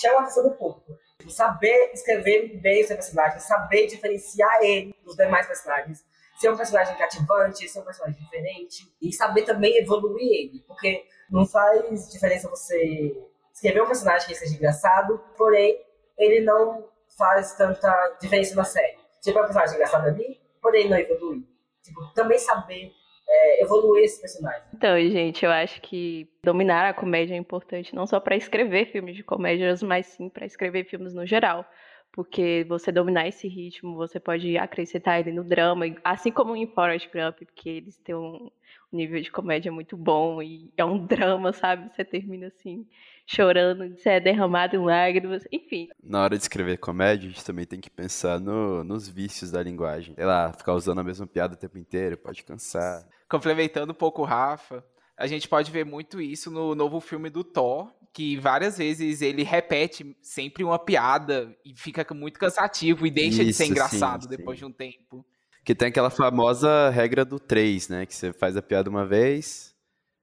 chamam 0.00 0.18
a 0.18 0.22
atenção 0.22 0.42
do 0.42 0.56
público. 0.56 0.98
Saber 1.28 1.92
escrever 1.92 2.60
bem 2.60 2.82
o 2.82 2.86
seu 2.86 2.96
personagem, 2.96 3.38
saber 3.38 3.86
diferenciar 3.86 4.62
ele 4.62 4.92
dos 5.04 5.14
demais 5.14 5.46
personagens, 5.46 6.04
ser 6.38 6.50
um 6.50 6.56
personagem 6.56 6.96
cativante, 6.96 7.68
ser 7.68 7.80
um 7.80 7.84
personagem 7.84 8.20
diferente 8.20 8.92
e 9.00 9.12
saber 9.12 9.42
também 9.42 9.76
evoluir 9.78 10.26
ele, 10.26 10.64
porque 10.66 11.04
não 11.30 11.46
faz 11.46 12.10
diferença 12.10 12.48
você 12.48 13.27
escrever 13.58 13.82
um 13.82 13.86
personagem 13.86 14.28
que 14.28 14.34
seja 14.34 14.54
engraçado, 14.54 15.20
porém, 15.36 15.78
ele 16.16 16.40
não 16.40 16.88
faz 17.16 17.56
tanta 17.56 18.16
diferença 18.20 18.54
na 18.54 18.64
série. 18.64 18.96
Tipo, 19.20 19.38
é 19.38 19.42
um 19.42 19.44
personagem 19.44 19.74
engraçado 19.74 20.06
ali, 20.06 20.40
porém 20.62 20.88
não 20.88 20.96
evolui. 20.96 21.44
Tipo, 21.82 22.12
também 22.14 22.38
saber 22.38 22.92
é, 23.28 23.62
evoluir 23.62 24.04
esse 24.04 24.20
personagem. 24.20 24.62
Então, 24.72 24.98
gente, 25.00 25.44
eu 25.44 25.50
acho 25.50 25.80
que 25.80 26.30
dominar 26.42 26.88
a 26.88 26.94
comédia 26.94 27.34
é 27.34 27.38
importante 27.38 27.94
não 27.94 28.06
só 28.06 28.20
para 28.20 28.36
escrever 28.36 28.86
filmes 28.92 29.16
de 29.16 29.24
comédias, 29.24 29.82
mas 29.82 30.06
sim 30.06 30.28
para 30.28 30.46
escrever 30.46 30.84
filmes 30.84 31.12
no 31.12 31.26
geral. 31.26 31.64
Porque 32.12 32.64
você 32.68 32.90
dominar 32.90 33.28
esse 33.28 33.46
ritmo, 33.48 33.96
você 33.96 34.18
pode 34.18 34.56
acrescentar 34.56 35.20
ele 35.20 35.32
no 35.32 35.44
drama, 35.44 35.84
assim 36.02 36.30
como 36.30 36.56
em 36.56 36.66
Forrest 36.66 37.08
Gump, 37.12 37.38
porque 37.44 37.68
eles 37.68 37.98
têm 37.98 38.14
um 38.14 38.50
nível 38.92 39.20
de 39.20 39.30
comédia 39.30 39.70
muito 39.70 39.96
bom 39.96 40.42
e 40.42 40.70
é 40.76 40.84
um 40.84 41.04
drama, 41.06 41.52
sabe? 41.52 41.94
Você 41.94 42.04
termina 42.04 42.48
assim 42.48 42.86
chorando, 43.26 43.94
você 43.94 44.08
é 44.10 44.20
derramado 44.20 44.74
em 44.74 44.78
lágrimas, 44.78 45.44
enfim. 45.52 45.88
Na 46.02 46.22
hora 46.22 46.36
de 46.36 46.42
escrever 46.42 46.78
comédia, 46.78 47.28
a 47.28 47.32
gente 47.32 47.44
também 47.44 47.66
tem 47.66 47.78
que 47.78 47.90
pensar 47.90 48.40
no, 48.40 48.82
nos 48.82 49.06
vícios 49.06 49.50
da 49.50 49.62
linguagem. 49.62 50.14
Sei 50.14 50.24
lá, 50.24 50.50
ficar 50.52 50.72
usando 50.72 51.00
a 51.00 51.04
mesma 51.04 51.26
piada 51.26 51.54
o 51.54 51.58
tempo 51.58 51.76
inteiro 51.76 52.16
pode 52.16 52.42
cansar. 52.42 53.06
Complementando 53.28 53.92
um 53.92 53.94
pouco 53.94 54.22
o 54.22 54.24
Rafa, 54.24 54.82
a 55.14 55.26
gente 55.26 55.46
pode 55.46 55.70
ver 55.70 55.84
muito 55.84 56.20
isso 56.22 56.50
no 56.50 56.74
novo 56.74 57.00
filme 57.00 57.28
do 57.28 57.44
Thor, 57.44 57.92
que 58.14 58.38
várias 58.38 58.78
vezes 58.78 59.20
ele 59.20 59.42
repete 59.42 60.16
sempre 60.22 60.64
uma 60.64 60.78
piada 60.78 61.54
e 61.62 61.74
fica 61.76 62.06
muito 62.14 62.40
cansativo 62.40 63.06
e 63.06 63.10
deixa 63.10 63.42
isso, 63.42 63.50
de 63.50 63.52
ser 63.52 63.66
engraçado 63.66 64.22
sim, 64.22 64.28
depois 64.30 64.58
sim. 64.58 64.64
de 64.64 64.70
um 64.70 64.72
tempo. 64.72 65.24
Que 65.68 65.74
tem 65.74 65.88
aquela 65.88 66.08
famosa 66.08 66.88
regra 66.88 67.26
do 67.26 67.38
3, 67.38 67.90
né? 67.90 68.06
Que 68.06 68.14
você 68.14 68.32
faz 68.32 68.56
a 68.56 68.62
piada 68.62 68.88
uma 68.88 69.04
vez, 69.04 69.74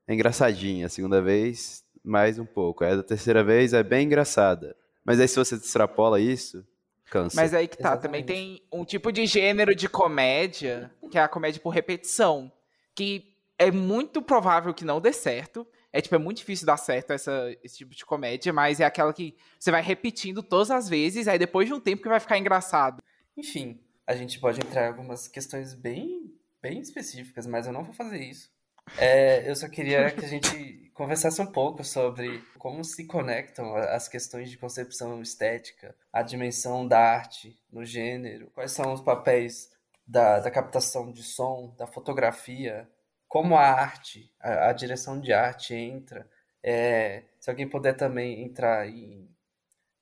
é 0.07 0.13
engraçadinha. 0.15 0.87
A 0.87 0.89
segunda 0.89 1.21
vez, 1.21 1.83
mais 2.03 2.39
um 2.39 2.47
pouco. 2.47 2.83
Aí 2.83 2.93
a 2.93 3.03
terceira 3.03 3.43
vez 3.43 3.71
é 3.71 3.83
bem 3.83 4.07
engraçada. 4.07 4.75
Mas 5.05 5.19
aí 5.19 5.27
se 5.27 5.35
você 5.35 5.53
extrapola 5.53 6.19
isso, 6.19 6.65
cansa. 7.11 7.39
Mas 7.39 7.53
aí 7.53 7.67
que 7.67 7.77
tá, 7.77 7.89
Exatamente. 7.89 8.25
também 8.25 8.25
tem 8.25 8.63
um 8.73 8.83
tipo 8.83 9.11
de 9.11 9.27
gênero 9.27 9.75
de 9.75 9.87
comédia, 9.87 10.91
que 11.11 11.17
é 11.19 11.21
a 11.21 11.27
comédia 11.27 11.61
por 11.61 11.69
repetição, 11.69 12.51
que 12.95 13.31
é 13.59 13.69
muito 13.69 14.23
provável 14.23 14.73
que 14.73 14.83
não 14.83 14.99
dê 14.99 15.13
certo. 15.13 15.67
É 15.93 16.01
tipo, 16.01 16.15
é 16.15 16.17
muito 16.17 16.37
difícil 16.37 16.65
dar 16.65 16.77
certo 16.77 17.13
essa, 17.13 17.55
esse 17.63 17.77
tipo 17.77 17.93
de 17.93 18.03
comédia, 18.03 18.51
mas 18.51 18.79
é 18.79 18.83
aquela 18.83 19.13
que 19.13 19.35
você 19.59 19.69
vai 19.69 19.83
repetindo 19.83 20.41
todas 20.41 20.71
as 20.71 20.89
vezes, 20.89 21.27
aí 21.27 21.37
depois 21.37 21.67
de 21.67 21.73
um 21.75 21.79
tempo 21.79 22.01
que 22.01 22.09
vai 22.09 22.19
ficar 22.19 22.35
engraçado. 22.39 22.99
Enfim, 23.37 23.79
a 24.07 24.15
gente 24.15 24.39
pode 24.39 24.59
entrar 24.61 24.85
em 24.85 24.87
algumas 24.87 25.27
questões 25.27 25.73
bem, 25.73 26.33
bem 26.61 26.79
específicas, 26.79 27.47
mas 27.47 27.65
eu 27.65 27.73
não 27.73 27.83
vou 27.83 27.93
fazer 27.93 28.19
isso. 28.19 28.53
É, 28.97 29.49
eu 29.49 29.55
só 29.55 29.67
queria 29.67 30.11
que 30.11 30.23
a 30.23 30.27
gente 30.27 30.91
conversasse 30.93 31.41
um 31.41 31.51
pouco 31.51 31.83
sobre 31.83 32.43
como 32.57 32.83
se 32.83 33.05
conectam 33.05 33.75
as 33.75 34.07
questões 34.07 34.49
de 34.49 34.57
concepção 34.57 35.21
estética, 35.21 35.95
a 36.13 36.21
dimensão 36.21 36.87
da 36.87 36.99
arte 36.99 37.59
no 37.71 37.83
gênero, 37.83 38.51
quais 38.53 38.71
são 38.71 38.93
os 38.93 39.01
papéis 39.01 39.71
da, 40.05 40.39
da 40.39 40.51
captação 40.51 41.11
de 41.11 41.23
som, 41.23 41.73
da 41.77 41.87
fotografia, 41.87 42.87
como 43.27 43.55
a 43.55 43.61
arte, 43.63 44.31
a, 44.39 44.69
a 44.69 44.73
direção 44.73 45.19
de 45.19 45.33
arte 45.33 45.73
entra. 45.73 46.29
É, 46.63 47.23
se 47.39 47.49
alguém 47.49 47.67
puder 47.67 47.93
também 47.95 48.43
entrar 48.43 48.87
em, 48.87 49.27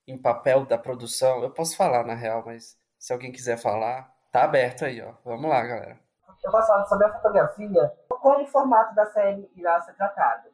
em 0.06 0.18
papel 0.18 0.66
da 0.66 0.78
produção, 0.78 1.42
eu 1.42 1.50
posso 1.52 1.76
falar 1.76 2.06
na 2.06 2.16
real, 2.16 2.44
mas 2.46 2.78
se 3.04 3.12
alguém 3.12 3.34
quiser 3.34 3.58
falar, 3.58 4.10
tá 4.32 4.46
aberto 4.46 4.86
aí, 4.86 5.02
ó. 5.02 5.12
Vamos 5.26 5.50
lá, 5.50 5.62
galera. 5.62 6.00
Eu 6.42 6.50
posso 6.50 6.68
falar 6.68 6.86
sobre 6.86 7.06
a 7.06 7.12
fotografia, 7.12 7.92
como 8.08 8.46
o 8.46 8.48
formato 8.48 8.96
da 8.96 9.06
série 9.08 9.52
irá 9.58 9.82
ser 9.82 9.94
tratado. 9.96 10.48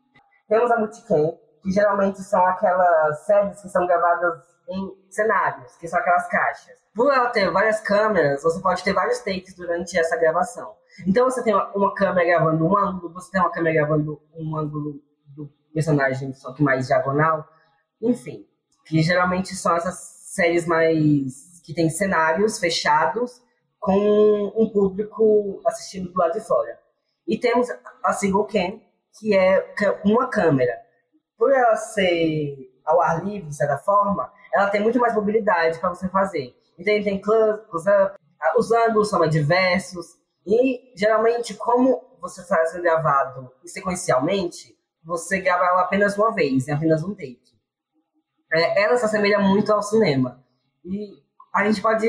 Temos 0.48 0.72
a 0.72 0.80
multicam, 0.80 1.38
que 1.62 1.70
geralmente 1.70 2.24
são 2.24 2.44
aquelas 2.48 3.24
séries 3.28 3.62
que 3.62 3.70
são 3.70 3.86
gravadas 3.86 4.42
em 4.68 5.12
cenários, 5.12 5.76
que 5.76 5.88
são 5.88 6.00
aquelas 6.00 6.28
caixas. 6.28 6.76
Por 6.96 7.14
ela 7.14 7.30
ter 7.30 7.52
várias 7.52 7.82
câmeras, 7.82 8.42
você 8.42 8.60
pode 8.62 8.84
ter 8.84 8.94
vários 8.94 9.20
takes 9.20 9.54
durante 9.56 9.96
essa 10.00 10.18
gravação. 10.18 10.76
Então 11.06 11.26
você 11.26 11.44
tem 11.44 11.54
uma, 11.54 11.94
câmera 11.94 12.26
gravando 12.26 12.66
um 12.66 12.76
ângulo, 12.76 13.14
você 13.14 13.30
tem 13.30 13.42
uma 13.42 13.52
câmera 13.52 13.76
gravando 13.76 14.20
um 14.34 14.58
ângulo 14.58 15.00
do 15.28 15.48
personagem, 15.72 16.34
só 16.34 16.52
que 16.52 16.64
mais 16.64 16.88
diagonal. 16.88 17.48
Enfim, 18.02 18.44
que 18.86 19.04
geralmente 19.04 19.54
são 19.56 19.76
essas 19.76 20.00
séries 20.34 20.66
mais 20.66 21.49
que 21.70 21.76
tem 21.76 21.88
cenários 21.88 22.58
fechados 22.58 23.44
com 23.80 24.52
um 24.56 24.68
público 24.72 25.62
assistindo 25.68 26.12
do 26.12 26.18
lado 26.18 26.34
de 26.34 26.42
fora. 26.42 26.80
E 27.28 27.38
temos 27.38 27.68
a 28.04 28.12
single 28.12 28.46
cam, 28.46 28.82
que 29.20 29.36
é 29.36 29.72
uma 30.04 30.28
câmera. 30.28 30.76
Por 31.38 31.54
ela 31.54 31.76
ser 31.76 32.58
ao 32.84 33.00
ar 33.00 33.24
livre, 33.24 33.50
de 33.50 33.56
certa 33.56 33.78
forma, 33.78 34.34
ela 34.52 34.68
tem 34.72 34.82
muito 34.82 34.98
mais 34.98 35.14
mobilidade 35.14 35.78
para 35.78 35.90
você 35.90 36.10
fazer. 36.10 36.56
Então, 36.80 37.04
tem 37.04 37.22
close-up, 37.22 38.18
os 38.58 38.72
ângulos 38.72 39.12
são 39.12 39.20
mais 39.20 39.32
diversos, 39.32 40.18
e 40.48 40.92
geralmente, 40.98 41.54
como 41.54 42.02
você 42.20 42.42
está 42.42 42.66
sendo 42.66 42.82
gravado 42.82 43.54
sequencialmente, 43.64 44.76
você 45.04 45.40
grava 45.40 45.66
ela 45.66 45.82
apenas 45.82 46.18
uma 46.18 46.34
vez, 46.34 46.68
em 46.68 46.74
apenas 46.74 47.04
um 47.04 47.14
take. 47.14 47.40
É, 48.52 48.82
ela 48.82 48.98
se 48.98 49.06
assemelha 49.06 49.38
muito 49.38 49.72
ao 49.72 49.84
cinema. 49.84 50.44
E 50.84 51.29
a 51.54 51.66
gente 51.66 51.82
pode 51.82 52.08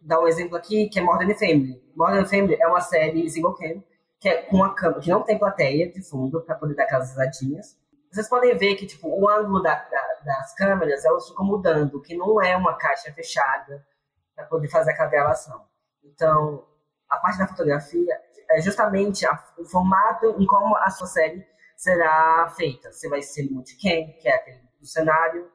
dar 0.00 0.20
um 0.20 0.26
exemplo 0.26 0.56
aqui, 0.56 0.88
que 0.88 0.98
é 0.98 1.02
Modern 1.02 1.32
Family. 1.34 1.82
Modern 1.94 2.26
Family 2.26 2.56
é 2.60 2.66
uma 2.66 2.80
série 2.80 3.28
single 3.30 3.54
cam, 3.54 3.82
que 4.20 4.28
é 4.28 4.42
com 4.42 4.56
uma 4.56 4.74
câmera 4.74 5.00
que 5.00 5.10
não 5.10 5.22
tem 5.22 5.38
plateia 5.38 5.90
de 5.90 6.02
fundo, 6.02 6.40
para 6.42 6.54
poder 6.54 6.74
dar 6.74 6.84
aquelas 6.84 7.10
risadinhas. 7.10 7.76
Vocês 8.10 8.28
podem 8.28 8.56
ver 8.56 8.74
que 8.74 8.86
tipo, 8.86 9.08
o 9.08 9.28
ângulo 9.28 9.62
da, 9.62 9.74
da, 9.74 10.18
das 10.24 10.54
câmeras 10.54 11.04
elas 11.04 11.28
ficam 11.28 11.44
mudando, 11.44 12.00
que 12.02 12.16
não 12.16 12.42
é 12.42 12.56
uma 12.56 12.76
caixa 12.76 13.12
fechada 13.12 13.86
para 14.34 14.46
poder 14.46 14.68
fazer 14.68 14.92
aquela 14.92 15.08
gravação. 15.08 15.64
Então, 16.04 16.66
a 17.08 17.16
parte 17.18 17.38
da 17.38 17.46
fotografia 17.46 18.20
é 18.50 18.60
justamente 18.60 19.24
a, 19.26 19.42
o 19.58 19.64
formato 19.64 20.36
em 20.38 20.46
como 20.46 20.76
a 20.76 20.90
sua 20.90 21.06
série 21.06 21.46
será 21.76 22.52
feita. 22.56 22.92
Você 22.92 23.08
vai 23.08 23.22
ser 23.22 23.50
multicam, 23.50 24.12
que 24.20 24.28
é 24.28 24.34
aquele 24.34 24.60
do 24.78 24.86
cenário, 24.86 25.50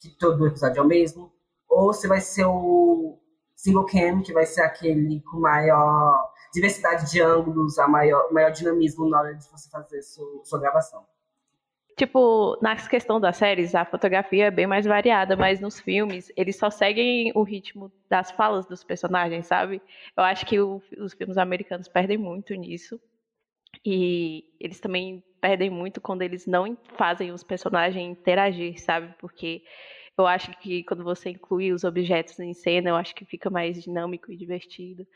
que 0.00 0.10
todo 0.18 0.46
episódio 0.46 0.80
é 0.80 0.82
o 0.82 0.86
mesmo, 0.86 1.32
ou 1.72 1.92
você 1.92 2.06
vai 2.06 2.20
ser 2.20 2.44
o 2.44 3.18
single 3.56 3.86
cam, 3.86 4.22
que 4.22 4.32
vai 4.32 4.44
ser 4.44 4.60
aquele 4.62 5.20
com 5.22 5.40
maior 5.40 6.30
diversidade 6.52 7.10
de 7.10 7.20
ângulos, 7.20 7.78
a 7.78 7.88
maior, 7.88 8.30
maior 8.30 8.50
dinamismo 8.50 9.08
na 9.08 9.20
hora 9.20 9.34
de 9.34 9.48
você 9.48 9.70
fazer 9.70 10.02
sua, 10.02 10.44
sua 10.44 10.60
gravação. 10.60 11.04
Tipo, 11.96 12.58
na 12.60 12.76
questão 12.76 13.20
das 13.20 13.36
séries, 13.36 13.74
a 13.74 13.84
fotografia 13.84 14.46
é 14.46 14.50
bem 14.50 14.66
mais 14.66 14.84
variada, 14.84 15.36
mas 15.36 15.60
nos 15.60 15.80
filmes, 15.80 16.30
eles 16.36 16.56
só 16.56 16.68
seguem 16.70 17.32
o 17.34 17.42
ritmo 17.42 17.90
das 18.08 18.30
falas 18.30 18.66
dos 18.66 18.82
personagens, 18.82 19.46
sabe? 19.46 19.80
Eu 20.16 20.24
acho 20.24 20.44
que 20.44 20.60
o, 20.60 20.82
os 20.98 21.14
filmes 21.14 21.38
americanos 21.38 21.88
perdem 21.88 22.18
muito 22.18 22.54
nisso. 22.54 23.00
E 23.84 24.44
eles 24.60 24.80
também 24.80 25.24
perdem 25.40 25.70
muito 25.70 26.00
quando 26.00 26.22
eles 26.22 26.46
não 26.46 26.76
fazem 26.96 27.32
os 27.32 27.42
personagens 27.42 28.18
interagir, 28.18 28.80
sabe? 28.80 29.14
Porque 29.18 29.62
eu 30.18 30.26
acho 30.26 30.50
que 30.58 30.84
quando 30.84 31.02
você 31.02 31.30
inclui 31.30 31.72
os 31.72 31.84
objetos 31.84 32.38
em 32.38 32.52
cena, 32.52 32.90
eu 32.90 32.96
acho 32.96 33.14
que 33.14 33.24
fica 33.24 33.48
mais 33.48 33.82
dinâmico 33.82 34.30
e 34.30 34.36
divertido. 34.36 35.06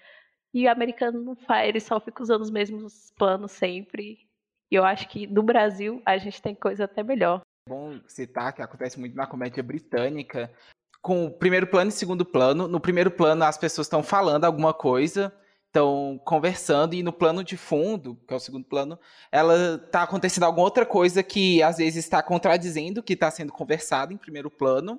E 0.55 0.67
o 0.67 0.71
americano 0.71 1.21
não 1.23 1.37
faz, 1.37 1.69
ele 1.69 1.81
só 1.81 2.01
fica 2.01 2.23
usando 2.23 2.43
os 2.43 2.51
mesmos 2.51 3.13
planos 3.19 3.53
sempre. 3.53 4.27
E 4.71 4.75
eu 4.75 4.85
acho 4.85 5.09
que 5.09 5.27
no 5.27 5.43
Brasil 5.43 6.03
a 6.05 6.17
gente 6.17 6.41
tem 6.41 6.55
coisa 6.55 6.85
até 6.85 7.03
melhor. 7.03 7.43
É 7.69 7.71
bom 7.71 8.01
citar 8.07 8.53
que 8.53 8.63
acontece 8.63 8.99
muito 8.99 9.15
na 9.15 9.27
comédia 9.27 9.63
britânica, 9.63 10.51
com 11.03 11.27
o 11.27 11.31
primeiro 11.31 11.67
plano 11.67 11.91
e 11.91 11.93
segundo 11.93 12.25
plano. 12.25 12.67
No 12.67 12.81
primeiro 12.81 13.11
plano 13.11 13.45
as 13.45 13.59
pessoas 13.59 13.87
estão 13.87 14.03
falando 14.03 14.45
alguma 14.45 14.73
coisa, 14.73 15.33
estão 15.77 16.19
conversando, 16.25 16.95
e 16.95 17.03
no 17.03 17.13
plano 17.13 17.45
de 17.45 17.57
fundo, 17.57 18.19
que 18.27 18.33
é 18.33 18.37
o 18.37 18.41
segundo 18.41 18.65
plano, 18.65 18.99
ela 19.31 19.75
está 19.75 20.03
acontecendo 20.03 20.45
alguma 20.45 20.65
outra 20.65 20.87
coisa 20.87 21.23
que 21.23 21.63
às 21.63 21.77
vezes 21.77 22.05
está 22.05 22.23
contradizendo 22.23 23.01
o 23.01 23.03
que 23.03 23.13
está 23.13 23.31
sendo 23.31 23.53
conversado 23.53 24.13
em 24.13 24.17
primeiro 24.17 24.51
plano. 24.51 24.99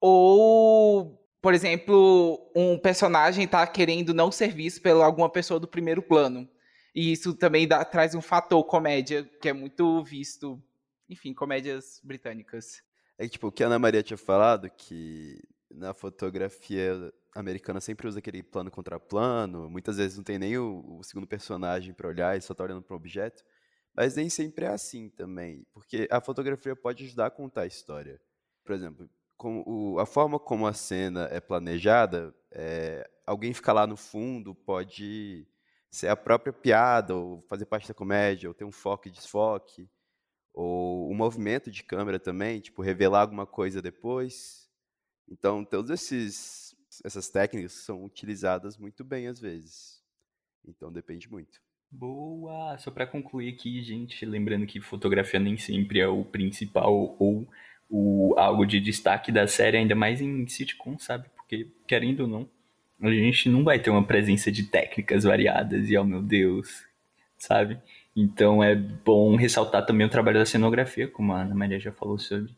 Ou, 0.00 1.22
por 1.42 1.52
exemplo, 1.52 2.50
um 2.56 2.78
personagem 2.78 3.44
está 3.44 3.66
querendo 3.66 4.14
não 4.14 4.32
ser 4.32 4.48
visto 4.48 4.80
por 4.80 4.90
alguma 5.02 5.28
pessoa 5.28 5.60
do 5.60 5.68
primeiro 5.68 6.00
plano. 6.00 6.48
E 6.94 7.12
isso 7.12 7.34
também 7.34 7.68
dá, 7.68 7.84
traz 7.84 8.14
um 8.14 8.22
fator 8.22 8.64
comédia, 8.64 9.24
que 9.42 9.48
é 9.48 9.52
muito 9.52 10.02
visto, 10.02 10.60
enfim, 11.08 11.34
comédias 11.34 12.00
britânicas. 12.02 12.82
É 13.18 13.28
tipo, 13.28 13.48
o 13.48 13.52
que 13.52 13.62
a 13.62 13.66
Ana 13.66 13.78
Maria 13.78 14.02
tinha 14.02 14.16
falado, 14.16 14.70
que 14.70 15.38
na 15.70 15.92
fotografia 15.92 17.12
americana 17.34 17.80
sempre 17.80 18.08
usa 18.08 18.18
aquele 18.18 18.42
plano 18.42 18.70
contra 18.70 18.98
plano, 18.98 19.68
muitas 19.70 19.96
vezes 19.96 20.16
não 20.16 20.24
tem 20.24 20.38
nem 20.38 20.56
o, 20.58 20.98
o 20.98 21.02
segundo 21.02 21.26
personagem 21.26 21.94
para 21.94 22.08
olhar 22.08 22.36
e 22.36 22.40
só 22.40 22.54
tá 22.54 22.64
olhando 22.64 22.82
para 22.82 22.94
o 22.94 22.96
objeto, 22.96 23.44
mas 23.94 24.16
nem 24.16 24.28
sempre 24.30 24.64
é 24.64 24.68
assim 24.68 25.08
também, 25.08 25.66
porque 25.72 26.08
a 26.10 26.20
fotografia 26.20 26.74
pode 26.74 27.04
ajudar 27.04 27.26
a 27.26 27.30
contar 27.30 27.62
a 27.62 27.66
história. 27.66 28.20
Por 28.64 28.74
exemplo, 28.74 29.08
o, 29.44 29.98
a 29.98 30.06
forma 30.06 30.38
como 30.38 30.66
a 30.66 30.72
cena 30.72 31.28
é 31.30 31.40
planejada, 31.40 32.34
é, 32.50 33.08
alguém 33.26 33.54
ficar 33.54 33.72
lá 33.72 33.86
no 33.86 33.96
fundo 33.96 34.54
pode 34.54 35.46
ser 35.90 36.08
a 36.08 36.16
própria 36.16 36.52
piada, 36.52 37.14
ou 37.14 37.42
fazer 37.48 37.66
parte 37.66 37.88
da 37.88 37.94
comédia, 37.94 38.48
ou 38.48 38.54
ter 38.54 38.64
um 38.64 38.72
foco 38.72 39.08
e 39.08 39.10
desfoque, 39.10 39.88
ou 40.52 41.08
o 41.08 41.12
um 41.12 41.14
movimento 41.14 41.70
de 41.70 41.82
câmera 41.82 42.18
também, 42.18 42.60
tipo, 42.60 42.82
revelar 42.82 43.22
alguma 43.22 43.46
coisa 43.46 43.80
depois. 43.80 44.68
Então, 45.28 45.64
todas 45.64 45.90
esses, 45.90 46.67
essas 47.04 47.28
técnicas 47.28 47.72
são 47.72 48.04
utilizadas 48.04 48.76
muito 48.76 49.04
bem 49.04 49.26
às 49.26 49.40
vezes. 49.40 50.02
Então, 50.66 50.92
depende 50.92 51.30
muito. 51.30 51.60
Boa! 51.90 52.76
Só 52.78 52.90
para 52.90 53.06
concluir 53.06 53.54
aqui, 53.54 53.82
gente, 53.82 54.24
lembrando 54.26 54.66
que 54.66 54.80
fotografia 54.80 55.40
nem 55.40 55.56
sempre 55.56 56.00
é 56.00 56.06
o 56.08 56.24
principal 56.24 57.16
ou 57.18 57.48
o 57.88 58.34
algo 58.36 58.66
de 58.66 58.78
destaque 58.78 59.32
da 59.32 59.46
série, 59.46 59.78
ainda 59.78 59.94
mais 59.94 60.20
em 60.20 60.46
sitcom, 60.46 60.98
sabe? 60.98 61.28
Porque, 61.34 61.70
querendo 61.86 62.20
ou 62.20 62.26
não, 62.26 62.50
a 63.00 63.10
gente 63.10 63.48
não 63.48 63.64
vai 63.64 63.78
ter 63.78 63.90
uma 63.90 64.04
presença 64.04 64.52
de 64.52 64.64
técnicas 64.64 65.24
variadas 65.24 65.88
e, 65.88 65.96
oh 65.96 66.04
meu 66.04 66.20
Deus, 66.20 66.84
sabe? 67.38 67.80
Então 68.14 68.62
é 68.62 68.74
bom 68.74 69.36
ressaltar 69.36 69.86
também 69.86 70.06
o 70.06 70.10
trabalho 70.10 70.38
da 70.38 70.46
cenografia, 70.46 71.08
como 71.08 71.32
a 71.32 71.42
Ana 71.42 71.54
Maria 71.54 71.80
já 71.80 71.92
falou 71.92 72.18
sobre, 72.18 72.54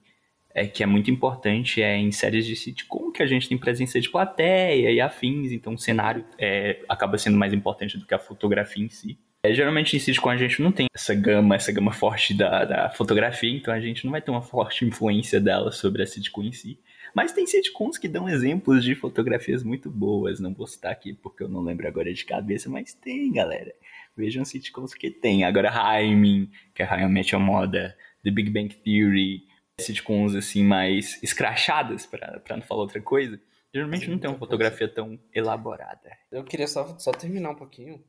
é 0.54 0.66
que 0.66 0.82
é 0.82 0.86
muito 0.86 1.10
importante 1.10 1.82
é 1.82 1.96
em 1.96 2.10
séries 2.10 2.46
de 2.46 2.56
sitcom 2.56 3.10
que 3.10 3.22
a 3.22 3.26
gente 3.26 3.48
tem 3.48 3.56
presença 3.56 4.00
de 4.00 4.08
plateia 4.08 4.90
e 4.90 5.00
afins, 5.00 5.52
então 5.52 5.74
o 5.74 5.78
cenário 5.78 6.24
é, 6.38 6.82
acaba 6.88 7.18
sendo 7.18 7.38
mais 7.38 7.52
importante 7.52 7.98
do 7.98 8.06
que 8.06 8.14
a 8.14 8.18
fotografia 8.18 8.84
em 8.84 8.88
si. 8.88 9.18
É, 9.42 9.54
geralmente 9.54 9.96
em 9.96 9.98
sitcom 9.98 10.28
a 10.28 10.36
gente 10.36 10.60
não 10.60 10.70
tem 10.70 10.86
essa 10.94 11.14
gama, 11.14 11.54
essa 11.54 11.72
gama 11.72 11.92
forte 11.92 12.34
da, 12.34 12.64
da 12.64 12.90
fotografia, 12.90 13.50
então 13.50 13.72
a 13.72 13.80
gente 13.80 14.04
não 14.04 14.10
vai 14.10 14.20
ter 14.20 14.30
uma 14.30 14.42
forte 14.42 14.84
influência 14.84 15.40
dela 15.40 15.72
sobre 15.72 16.02
a 16.02 16.06
sitcom 16.06 16.42
em 16.42 16.52
si. 16.52 16.78
Mas 17.14 17.32
tem 17.32 17.46
sitcoms 17.46 17.98
que 17.98 18.08
dão 18.08 18.28
exemplos 18.28 18.84
de 18.84 18.94
fotografias 18.94 19.64
muito 19.64 19.90
boas. 19.90 20.38
Não 20.38 20.54
vou 20.54 20.66
citar 20.66 20.92
aqui 20.92 21.12
porque 21.12 21.42
eu 21.42 21.48
não 21.48 21.60
lembro 21.60 21.88
agora 21.88 22.12
de 22.12 22.24
cabeça, 22.24 22.70
mas 22.70 22.94
tem, 22.94 23.32
galera. 23.32 23.72
Vejam 24.16 24.44
sitcoms 24.44 24.94
que 24.94 25.10
tem. 25.10 25.44
Agora, 25.44 25.70
Hymen, 25.70 26.50
que 26.74 26.82
é 26.82 27.08
Met 27.08 27.34
Your 27.34 27.42
Mother, 27.42 27.96
The 28.22 28.30
Big 28.30 28.50
Bang 28.50 28.74
Theory, 28.74 29.42
sitcoms 29.82 30.34
assim 30.34 30.62
mais 30.62 31.22
escrachadas, 31.22 32.06
para 32.06 32.56
não 32.56 32.62
falar 32.62 32.82
outra 32.82 33.00
coisa. 33.00 33.40
Geralmente 33.72 34.10
não 34.10 34.18
tem 34.18 34.28
uma 34.28 34.38
fotografia 34.38 34.92
tão 34.92 35.18
elaborada. 35.32 36.10
Eu 36.30 36.44
queria 36.44 36.66
só, 36.66 36.98
só 36.98 37.12
terminar 37.12 37.50
um 37.50 37.56
pouquinho 37.56 38.04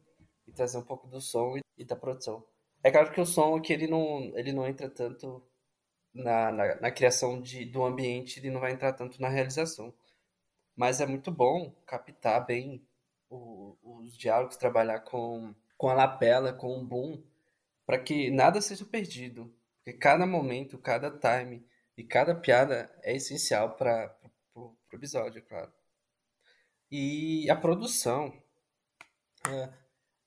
e 0.48 0.52
trazer 0.52 0.78
um 0.78 0.84
pouco 0.84 1.08
do 1.08 1.22
som 1.22 1.60
e 1.78 1.86
da 1.86 1.96
produção. 1.96 2.44
É 2.84 2.90
claro 2.90 3.12
que 3.12 3.22
o 3.22 3.26
som 3.26 3.56
aqui 3.56 3.74
ele 3.74 3.88
não, 3.88 4.32
ele 4.36 4.52
não 4.52 4.68
entra 4.68 4.90
tanto 4.90 5.44
na, 6.14 6.52
na, 6.52 6.76
na, 6.76 6.92
criação 6.92 7.40
de, 7.40 7.64
do 7.66 7.84
ambiente, 7.84 8.40
ele 8.40 8.50
não 8.50 8.60
vai 8.60 8.72
entrar 8.72 8.94
tanto 8.94 9.22
na 9.22 9.30
realização. 9.30 9.94
Mas 10.76 11.00
é 11.00 11.06
muito 11.06 11.32
bom 11.32 11.72
captar 11.86 12.46
bem 12.46 12.84
o, 13.30 13.78
os 13.84 14.18
diálogos, 14.18 14.58
trabalhar 14.58 15.02
com, 15.02 15.54
com 15.78 15.90
a 15.90 15.94
lapela, 15.94 16.52
com 16.52 16.78
o 16.80 16.84
boom, 16.84 17.22
para 17.86 18.00
que 18.00 18.32
nada 18.32 18.62
seja 18.62 18.84
perdido. 18.84 19.54
Porque 19.84 19.98
cada 19.98 20.26
momento, 20.26 20.78
cada 20.78 21.10
time 21.12 21.66
e 21.98 22.04
cada 22.04 22.36
piada 22.36 22.92
é 23.04 23.16
essencial 23.16 23.76
para 23.76 24.16
o 24.56 24.76
episódio, 24.94 25.44
claro. 25.44 25.72
E 26.90 27.50
a 27.50 27.56
produção. 27.56 28.32
É, 29.48 29.70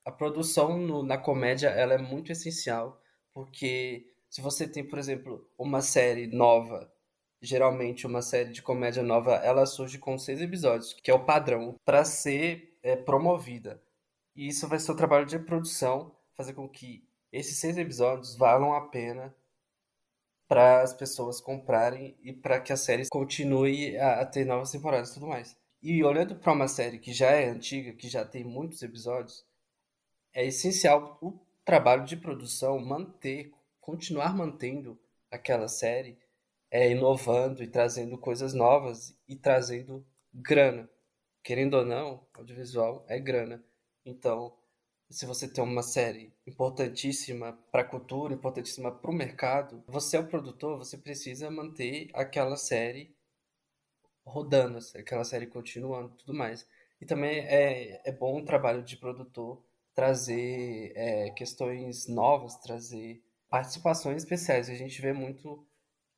a 0.05 0.11
produção 0.11 0.77
no, 0.77 1.01
na 1.01 1.17
comédia 1.17 1.69
ela 1.69 1.93
é 1.93 1.97
muito 1.97 2.31
essencial, 2.31 3.01
porque 3.33 4.13
se 4.29 4.41
você 4.41 4.67
tem, 4.67 4.85
por 4.85 4.99
exemplo, 4.99 5.49
uma 5.57 5.81
série 5.81 6.27
nova, 6.27 6.91
geralmente 7.41 8.05
uma 8.05 8.21
série 8.21 8.51
de 8.51 8.61
comédia 8.61 9.01
nova, 9.01 9.35
ela 9.35 9.65
surge 9.65 9.97
com 9.97 10.17
seis 10.17 10.41
episódios, 10.41 10.93
que 10.93 11.09
é 11.09 11.13
o 11.13 11.25
padrão 11.25 11.75
para 11.85 12.03
ser 12.03 12.77
é, 12.83 12.95
promovida. 12.95 13.81
E 14.35 14.47
isso 14.47 14.67
vai 14.67 14.79
ser 14.79 14.91
o 14.91 14.95
trabalho 14.95 15.25
de 15.25 15.39
produção, 15.39 16.13
fazer 16.33 16.53
com 16.53 16.67
que 16.67 17.07
esses 17.31 17.57
seis 17.57 17.77
episódios 17.77 18.35
valham 18.35 18.73
a 18.73 18.81
pena 18.89 19.33
para 20.47 20.81
as 20.81 20.93
pessoas 20.93 21.41
comprarem 21.41 22.17
e 22.21 22.31
para 22.31 22.59
que 22.61 22.71
a 22.71 22.77
série 22.77 23.07
continue 23.09 23.97
a, 23.97 24.21
a, 24.21 24.25
ter 24.25 24.45
novas 24.45 24.71
temporadas 24.71 25.09
e 25.09 25.13
tudo 25.15 25.27
mais. 25.27 25.57
E 25.81 26.03
olhando 26.03 26.35
para 26.35 26.53
uma 26.53 26.67
série 26.67 26.99
que 26.99 27.13
já 27.13 27.31
é 27.31 27.49
antiga, 27.49 27.93
que 27.93 28.07
já 28.07 28.25
tem 28.25 28.43
muitos 28.43 28.81
episódios, 28.81 29.45
é 30.33 30.45
essencial 30.45 31.17
o 31.21 31.39
trabalho 31.63 32.05
de 32.05 32.17
produção 32.17 32.79
manter 32.79 33.51
continuar 33.85 34.35
mantendo 34.35 34.99
aquela 35.29 35.67
série, 35.67 36.17
é, 36.71 36.89
inovando 36.89 37.63
e 37.63 37.67
trazendo 37.67 38.17
coisas 38.17 38.53
novas 38.53 39.15
e 39.27 39.35
trazendo 39.35 40.03
grana. 40.33 40.89
Querendo 41.43 41.75
ou 41.75 41.85
não, 41.85 42.25
audiovisual 42.33 43.05
é 43.07 43.19
grana. 43.19 43.63
Então, 44.03 44.55
se 45.15 45.25
você 45.25 45.47
tem 45.47 45.63
uma 45.63 45.81
série 45.81 46.33
importantíssima 46.45 47.57
para 47.71 47.83
a 47.83 47.85
cultura, 47.85 48.33
importantíssima 48.33 48.91
para 48.91 49.09
o 49.09 49.13
mercado, 49.13 49.81
você 49.87 50.17
é 50.17 50.19
o 50.19 50.27
produtor, 50.27 50.77
você 50.77 50.97
precisa 50.97 51.49
manter 51.49 52.09
aquela 52.13 52.57
série 52.57 53.15
rodando, 54.25 54.77
aquela 54.93 55.23
série 55.23 55.47
continuando, 55.47 56.09
tudo 56.17 56.33
mais. 56.33 56.67
E 56.99 57.05
também 57.05 57.39
é, 57.39 58.01
é 58.03 58.11
bom 58.11 58.41
o 58.41 58.43
trabalho 58.43 58.83
de 58.83 58.97
produtor 58.97 59.63
trazer 59.93 60.91
é, 60.97 61.29
questões 61.29 62.09
novas, 62.09 62.57
trazer 62.57 63.23
participações 63.49 64.23
especiais. 64.23 64.69
A 64.69 64.75
gente 64.75 65.01
vê 65.01 65.13
muito 65.13 65.65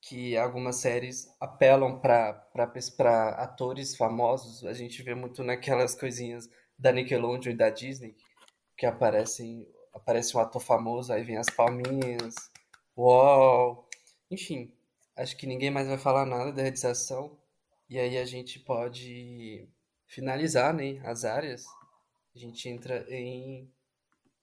que 0.01 0.35
algumas 0.35 0.77
séries 0.77 1.27
apelam 1.39 1.99
para 1.99 3.29
atores 3.37 3.95
famosos. 3.95 4.65
A 4.65 4.73
gente 4.73 5.03
vê 5.03 5.13
muito 5.13 5.43
naquelas 5.43 5.93
coisinhas 5.93 6.49
da 6.79 6.91
Nickelodeon 6.91 7.51
e 7.51 7.55
da 7.55 7.69
Disney 7.69 8.15
que 8.77 8.85
aparecem 8.85 9.67
aparece 9.93 10.37
um 10.37 10.39
ator 10.39 10.61
famoso, 10.61 11.11
aí 11.11 11.23
vem 11.23 11.37
as 11.37 11.49
palminhas, 11.49 12.35
uau, 12.95 13.87
enfim, 14.29 14.71
acho 15.15 15.35
que 15.35 15.47
ninguém 15.47 15.71
mais 15.71 15.87
vai 15.87 15.97
falar 15.97 16.25
nada 16.25 16.51
da 16.51 16.61
realização 16.61 17.37
e 17.89 17.97
aí 17.99 18.17
a 18.17 18.25
gente 18.25 18.59
pode 18.59 19.67
finalizar, 20.05 20.73
né, 20.73 21.01
as 21.03 21.25
áreas. 21.25 21.65
A 22.35 22.39
gente 22.39 22.69
entra 22.69 23.05
em 23.09 23.71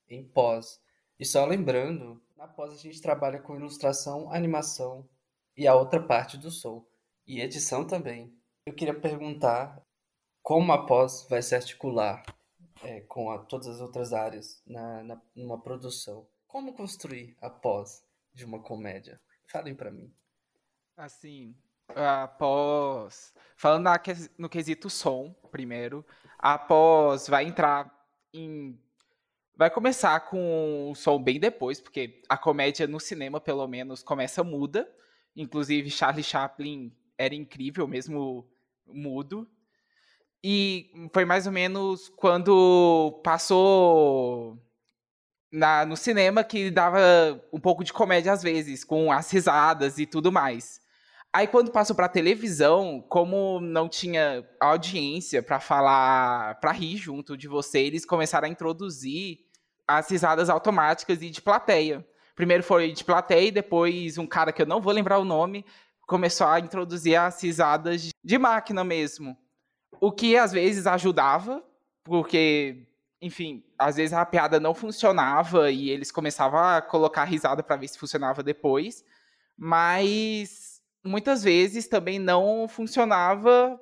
em 0.09 0.25
pós. 0.25 0.81
E 1.19 1.25
só 1.25 1.47
lembrando 1.47 2.21
Após 2.45 2.75
a 2.75 2.77
gente 2.77 3.01
trabalha 3.01 3.41
com 3.41 3.57
ilustração, 3.57 4.31
animação 4.31 5.09
e 5.57 5.67
a 5.67 5.75
outra 5.75 5.99
parte 5.99 6.37
do 6.37 6.51
som. 6.51 6.85
E 7.27 7.41
edição 7.41 7.87
também. 7.87 8.37
Eu 8.67 8.75
queria 8.75 8.93
perguntar 8.93 9.83
como 10.43 10.71
a 10.71 10.85
pós 10.85 11.27
vai 11.31 11.41
se 11.41 11.55
articular 11.55 12.23
é, 12.85 13.01
com 13.01 13.31
a, 13.31 13.39
todas 13.39 13.67
as 13.67 13.81
outras 13.81 14.13
áreas 14.13 14.63
na, 14.67 15.03
na, 15.03 15.23
numa 15.35 15.61
produção. 15.61 16.27
Como 16.47 16.75
construir 16.75 17.37
a 17.41 17.51
pós 17.51 18.05
de 18.33 18.45
uma 18.45 18.61
comédia? 18.61 19.21
Falem 19.47 19.75
para 19.75 19.91
mim. 19.91 20.13
Assim, 20.97 21.55
após. 21.89 23.35
Falando 23.57 23.85
na, 23.85 24.01
no 24.39 24.49
quesito 24.49 24.89
som, 24.89 25.35
primeiro. 25.51 26.05
Após 26.39 27.29
vai 27.29 27.45
entrar 27.45 27.91
em. 28.33 28.79
Vai 29.57 29.71
começar 29.71 30.19
com 30.29 30.91
o 30.91 30.95
som 30.95 31.23
bem 31.23 31.39
depois, 31.39 31.81
porque 31.81 32.21
a 32.29 32.37
comédia 32.37 32.89
no 32.89 32.99
cinema, 32.99 33.41
pelo 33.41 33.67
menos, 33.69 34.03
começa 34.03 34.43
muda. 34.43 34.89
Inclusive, 35.37 35.91
Charlie 35.91 36.25
Chaplin 36.25 36.93
era 37.17 37.35
incrível, 37.35 37.87
mesmo 37.87 38.49
mudo. 38.87 39.49
E 40.47 40.91
foi 41.15 41.25
mais 41.25 41.47
ou 41.47 41.53
menos 41.53 42.11
quando 42.11 43.19
passou 43.25 44.59
na, 45.51 45.87
no 45.87 45.97
cinema 45.97 46.45
que 46.45 46.71
dava 46.71 47.01
um 47.51 47.59
pouco 47.59 47.83
de 47.83 47.95
comédia 47.95 48.31
às 48.31 48.43
vezes, 48.43 48.85
com 48.85 49.11
as 49.11 49.31
risadas 49.31 49.99
e 49.99 50.05
tudo 50.05 50.31
mais. 50.31 50.83
Aí 51.33 51.47
quando 51.47 51.71
passou 51.71 51.97
para 51.97 52.09
televisão, 52.09 53.03
como 53.09 53.59
não 53.59 53.89
tinha 53.89 54.47
audiência 54.61 55.43
para 55.43 55.59
falar, 55.59 56.61
para 56.61 56.73
rir 56.73 56.99
junto 56.99 57.39
de 57.39 57.49
você, 57.49 57.79
eles 57.79 58.05
começaram 58.05 58.47
a 58.47 58.51
introduzir 58.51 59.39
as 59.89 60.11
risadas 60.11 60.51
automáticas 60.51 61.23
e 61.23 61.31
de 61.31 61.41
plateia. 61.41 62.07
Primeiro 62.37 62.63
foi 62.63 62.93
de 62.93 63.03
plateia 63.03 63.49
e 63.49 63.51
depois 63.51 64.19
um 64.19 64.27
cara 64.27 64.53
que 64.53 64.61
eu 64.61 64.67
não 64.67 64.83
vou 64.83 64.93
lembrar 64.93 65.19
o 65.19 65.25
nome 65.25 65.65
começou 66.07 66.47
a 66.47 66.61
introduzir 66.61 67.17
as 67.17 67.43
risadas 67.43 68.11
de 68.23 68.39
máquina 68.39 68.85
mesmo. 68.85 69.35
O 70.01 70.13
que 70.13 70.37
às 70.37 70.53
vezes 70.53 70.87
ajudava, 70.87 71.63
porque, 72.03 72.87
enfim, 73.21 73.65
às 73.79 73.97
vezes 73.97 74.13
a 74.13 74.25
piada 74.25 74.61
não 74.61 74.75
funcionava 74.75 75.71
e 75.71 75.91
eles 75.91 76.11
começavam 76.11 76.61
a 76.61 76.83
colocar 76.83 77.25
risada 77.25 77.63
para 77.63 77.77
ver 77.77 77.89
se 77.89 77.99
funcionava 77.99 78.43
depois, 78.43 79.05
mas 79.57 80.83
muitas 81.05 81.43
vezes 81.43 81.87
também 81.87 82.19
não 82.19 82.67
funcionava 82.69 83.81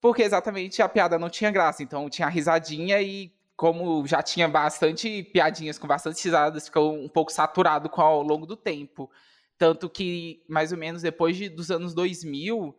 porque 0.00 0.22
exatamente 0.22 0.82
a 0.82 0.88
piada 0.88 1.18
não 1.18 1.30
tinha 1.30 1.50
graça. 1.50 1.82
Então 1.82 2.10
tinha 2.10 2.26
a 2.26 2.30
risadinha 2.30 3.00
e 3.00 3.32
como 3.56 4.04
já 4.06 4.20
tinha 4.20 4.48
bastante 4.48 5.22
piadinhas 5.22 5.78
com 5.78 5.86
bastante 5.86 6.22
risadas, 6.24 6.66
ficou 6.66 6.92
um 6.92 7.08
pouco 7.08 7.32
saturado 7.32 7.88
com 7.88 8.02
ao 8.02 8.22
longo 8.22 8.44
do 8.44 8.56
tempo. 8.56 9.08
Tanto 9.56 9.88
que, 9.88 10.42
mais 10.48 10.72
ou 10.72 10.78
menos 10.78 11.02
depois 11.02 11.36
de, 11.36 11.48
dos 11.48 11.70
anos 11.70 11.94
2000, 11.94 12.74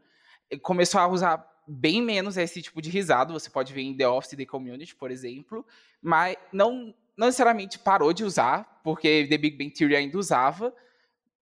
começou 0.61 0.99
a 0.99 1.07
usar 1.07 1.37
bem 1.67 2.01
menos 2.01 2.37
esse 2.37 2.61
tipo 2.61 2.81
de 2.81 2.89
risada. 2.89 3.33
Você 3.33 3.49
pode 3.49 3.73
ver 3.73 3.81
em 3.81 3.95
The 3.95 4.07
Office 4.07 4.37
The 4.37 4.45
Community, 4.45 4.95
por 4.95 5.11
exemplo. 5.11 5.65
Mas 6.01 6.37
não, 6.51 6.93
não 7.17 7.27
necessariamente 7.27 7.79
parou 7.79 8.13
de 8.13 8.23
usar, 8.23 8.81
porque 8.83 9.27
The 9.29 9.37
Big 9.37 9.57
Bang 9.57 9.71
Theory 9.71 9.95
ainda 9.95 10.17
usava, 10.17 10.73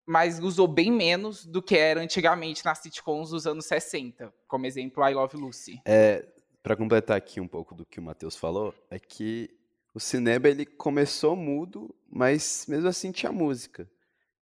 mas 0.05 0.39
usou 0.39 0.67
bem 0.67 0.91
menos 0.91 1.45
do 1.45 1.61
que 1.61 1.77
era 1.77 2.01
antigamente 2.01 2.65
nas 2.65 2.79
sitcoms 2.79 3.29
dos 3.29 3.45
anos 3.45 3.65
60. 3.65 4.33
Como 4.47 4.65
exemplo, 4.65 5.07
I 5.07 5.13
Love 5.13 5.37
Lucy. 5.37 5.81
É, 5.85 6.25
para 6.61 6.75
completar 6.75 7.17
aqui 7.17 7.39
um 7.39 7.47
pouco 7.47 7.75
do 7.75 7.85
que 7.85 7.99
o 7.99 8.03
Matheus 8.03 8.35
falou, 8.35 8.73
é 8.89 8.99
que 8.99 9.49
o 9.93 9.99
cinema 9.99 10.47
ele 10.47 10.65
começou 10.65 11.35
mudo, 11.35 11.95
mas 12.09 12.65
mesmo 12.67 12.87
assim 12.87 13.11
tinha 13.11 13.31
música 13.31 13.89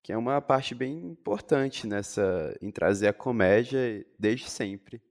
que 0.08 0.14
é 0.14 0.18
uma 0.18 0.40
parte 0.40 0.74
bem 0.74 1.00
importante 1.06 1.86
nessa 1.86 2.58
em 2.62 2.72
trazer 2.72 3.10
a 3.10 3.14
comédia 3.14 4.06
desde 4.18 4.50
sempre. 4.50 5.02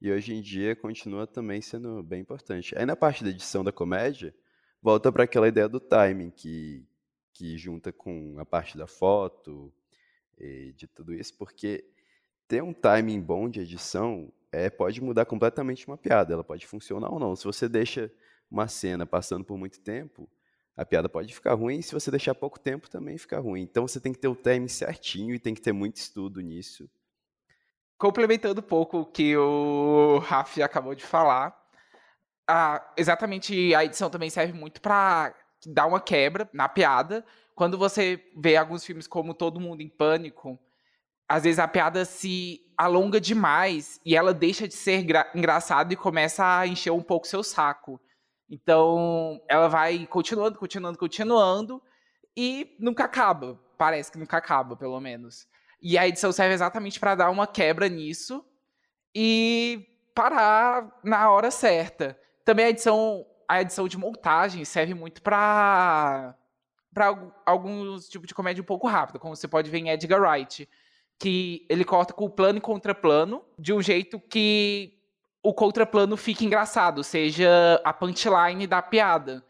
E 0.00 0.10
hoje 0.10 0.34
em 0.34 0.40
dia 0.40 0.74
continua 0.74 1.26
também 1.26 1.60
sendo 1.60 2.02
bem 2.02 2.20
importante. 2.20 2.76
Aí 2.76 2.86
na 2.86 2.96
parte 2.96 3.22
da 3.22 3.30
edição 3.30 3.62
da 3.62 3.72
comédia, 3.72 4.34
volta 4.82 5.12
para 5.12 5.24
aquela 5.24 5.48
ideia 5.48 5.68
do 5.68 5.80
timing 5.80 6.30
que 6.30 6.86
que 7.32 7.56
junta 7.56 7.90
com 7.90 8.36
a 8.38 8.44
parte 8.44 8.76
da 8.76 8.86
foto 8.86 9.72
e 10.38 10.74
de 10.76 10.86
tudo 10.86 11.14
isso, 11.14 11.34
porque 11.38 11.84
ter 12.46 12.62
um 12.62 12.72
timing 12.74 13.20
bom 13.20 13.48
de 13.48 13.60
edição 13.60 14.30
é, 14.52 14.68
pode 14.68 15.00
mudar 15.00 15.24
completamente 15.24 15.86
uma 15.86 15.96
piada. 15.96 16.34
Ela 16.34 16.44
pode 16.44 16.66
funcionar 16.66 17.10
ou 17.10 17.18
não. 17.18 17.34
Se 17.36 17.44
você 17.44 17.68
deixa 17.68 18.12
uma 18.50 18.68
cena 18.68 19.06
passando 19.06 19.44
por 19.44 19.56
muito 19.56 19.80
tempo, 19.80 20.28
a 20.76 20.84
piada 20.84 21.08
pode 21.08 21.32
ficar 21.32 21.54
ruim, 21.54 21.80
se 21.80 21.92
você 21.92 22.10
deixar 22.10 22.34
pouco 22.34 22.58
tempo 22.58 22.90
também 22.90 23.16
fica 23.16 23.38
ruim. 23.38 23.62
Então 23.62 23.86
você 23.86 24.00
tem 24.00 24.12
que 24.12 24.18
ter 24.18 24.28
o 24.28 24.34
time 24.34 24.68
certinho 24.68 25.34
e 25.34 25.38
tem 25.38 25.54
que 25.54 25.62
ter 25.62 25.72
muito 25.72 25.96
estudo 25.96 26.40
nisso. 26.40 26.90
Complementando 28.00 28.60
um 28.60 28.64
pouco 28.64 29.00
o 29.00 29.04
que 29.04 29.36
o 29.36 30.20
Rafi 30.20 30.62
acabou 30.62 30.94
de 30.94 31.04
falar, 31.04 31.54
a, 32.48 32.82
exatamente 32.96 33.74
a 33.74 33.84
edição 33.84 34.08
também 34.08 34.30
serve 34.30 34.54
muito 34.54 34.80
para 34.80 35.34
dar 35.66 35.84
uma 35.84 36.00
quebra 36.00 36.48
na 36.50 36.66
piada. 36.66 37.22
Quando 37.54 37.76
você 37.76 38.24
vê 38.34 38.56
alguns 38.56 38.86
filmes 38.86 39.06
como 39.06 39.34
Todo 39.34 39.60
Mundo 39.60 39.82
em 39.82 39.88
Pânico, 39.90 40.58
às 41.28 41.42
vezes 41.42 41.58
a 41.58 41.68
piada 41.68 42.06
se 42.06 42.62
alonga 42.74 43.20
demais 43.20 44.00
e 44.02 44.16
ela 44.16 44.32
deixa 44.32 44.66
de 44.66 44.72
ser 44.72 45.04
engraçada 45.34 45.92
e 45.92 45.96
começa 45.96 46.60
a 46.60 46.66
encher 46.66 46.92
um 46.92 47.02
pouco 47.02 47.26
seu 47.26 47.42
saco. 47.42 48.00
Então, 48.48 49.42
ela 49.46 49.68
vai 49.68 50.06
continuando, 50.06 50.58
continuando, 50.58 50.96
continuando 50.96 51.82
e 52.34 52.74
nunca 52.80 53.04
acaba. 53.04 53.60
Parece 53.76 54.10
que 54.10 54.16
nunca 54.18 54.38
acaba, 54.38 54.74
pelo 54.74 54.98
menos. 55.00 55.49
E 55.82 55.96
a 55.96 56.06
edição 56.06 56.32
serve 56.32 56.54
exatamente 56.54 57.00
para 57.00 57.14
dar 57.14 57.30
uma 57.30 57.46
quebra 57.46 57.88
nisso 57.88 58.44
e 59.14 59.86
parar 60.14 60.98
na 61.02 61.30
hora 61.30 61.50
certa. 61.50 62.18
Também 62.44 62.66
a 62.66 62.70
edição, 62.70 63.26
a 63.48 63.60
edição 63.62 63.88
de 63.88 63.96
montagem 63.96 64.64
serve 64.64 64.94
muito 64.94 65.22
para 65.22 66.36
para 66.92 67.16
alguns 67.46 68.08
tipos 68.08 68.26
de 68.26 68.34
comédia 68.34 68.60
um 68.60 68.66
pouco 68.66 68.88
rápido, 68.88 69.20
como 69.20 69.36
você 69.36 69.46
pode 69.46 69.70
ver 69.70 69.78
em 69.78 69.90
Edgar 69.90 70.20
Wright, 70.20 70.68
que 71.18 71.64
ele 71.68 71.84
corta 71.84 72.12
com 72.12 72.28
plano 72.28 72.58
e 72.58 72.60
contraplano 72.60 73.44
de 73.56 73.72
um 73.72 73.80
jeito 73.80 74.18
que 74.18 74.98
o 75.42 75.54
contraplano 75.54 76.16
fica 76.16 76.44
engraçado, 76.44 77.04
seja 77.04 77.80
a 77.84 77.92
punchline 77.92 78.66
da 78.66 78.82
piada. 78.82 79.44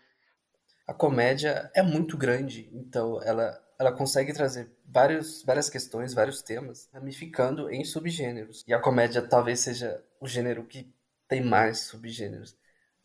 A 0.86 0.92
comédia 0.92 1.70
é 1.74 1.82
muito 1.82 2.16
grande, 2.16 2.68
então 2.72 3.22
ela, 3.22 3.58
ela 3.80 3.90
consegue 3.90 4.34
trazer 4.34 4.70
vários, 4.84 5.42
várias 5.42 5.70
questões, 5.70 6.12
vários 6.12 6.42
temas, 6.42 6.86
ramificando 6.92 7.70
em 7.70 7.82
subgêneros. 7.82 8.62
E 8.68 8.74
a 8.74 8.78
comédia 8.78 9.22
talvez 9.22 9.60
seja 9.60 10.04
o 10.20 10.28
gênero 10.28 10.66
que 10.66 10.94
tem 11.26 11.42
mais 11.42 11.80
subgêneros. 11.80 12.54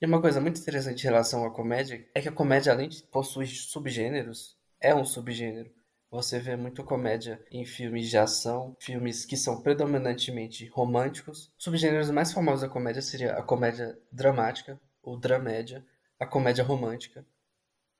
E 0.01 0.05
uma 0.05 0.19
coisa 0.19 0.41
muito 0.41 0.59
interessante 0.59 0.99
em 0.99 1.05
relação 1.05 1.45
à 1.45 1.49
comédia 1.49 2.05
é 2.13 2.21
que 2.21 2.27
a 2.27 2.31
comédia, 2.31 2.73
além 2.73 2.89
de 2.89 3.01
possuir 3.03 3.47
subgêneros, 3.47 4.57
é 4.81 4.93
um 4.93 5.05
subgênero. 5.05 5.71
Você 6.11 6.39
vê 6.39 6.57
muito 6.57 6.83
comédia 6.83 7.41
em 7.49 7.63
filmes 7.63 8.09
de 8.09 8.17
ação, 8.17 8.75
filmes 8.77 9.25
que 9.25 9.37
são 9.37 9.61
predominantemente 9.61 10.67
românticos. 10.67 11.53
Subgêneros 11.57 12.11
mais 12.11 12.33
famosos 12.33 12.63
da 12.63 12.69
comédia 12.69 13.01
seria 13.01 13.37
a 13.37 13.41
comédia 13.41 13.97
dramática, 14.11 14.77
ou 15.01 15.17
dramédia, 15.17 15.85
a 16.19 16.25
comédia 16.25 16.65
romântica. 16.65 17.25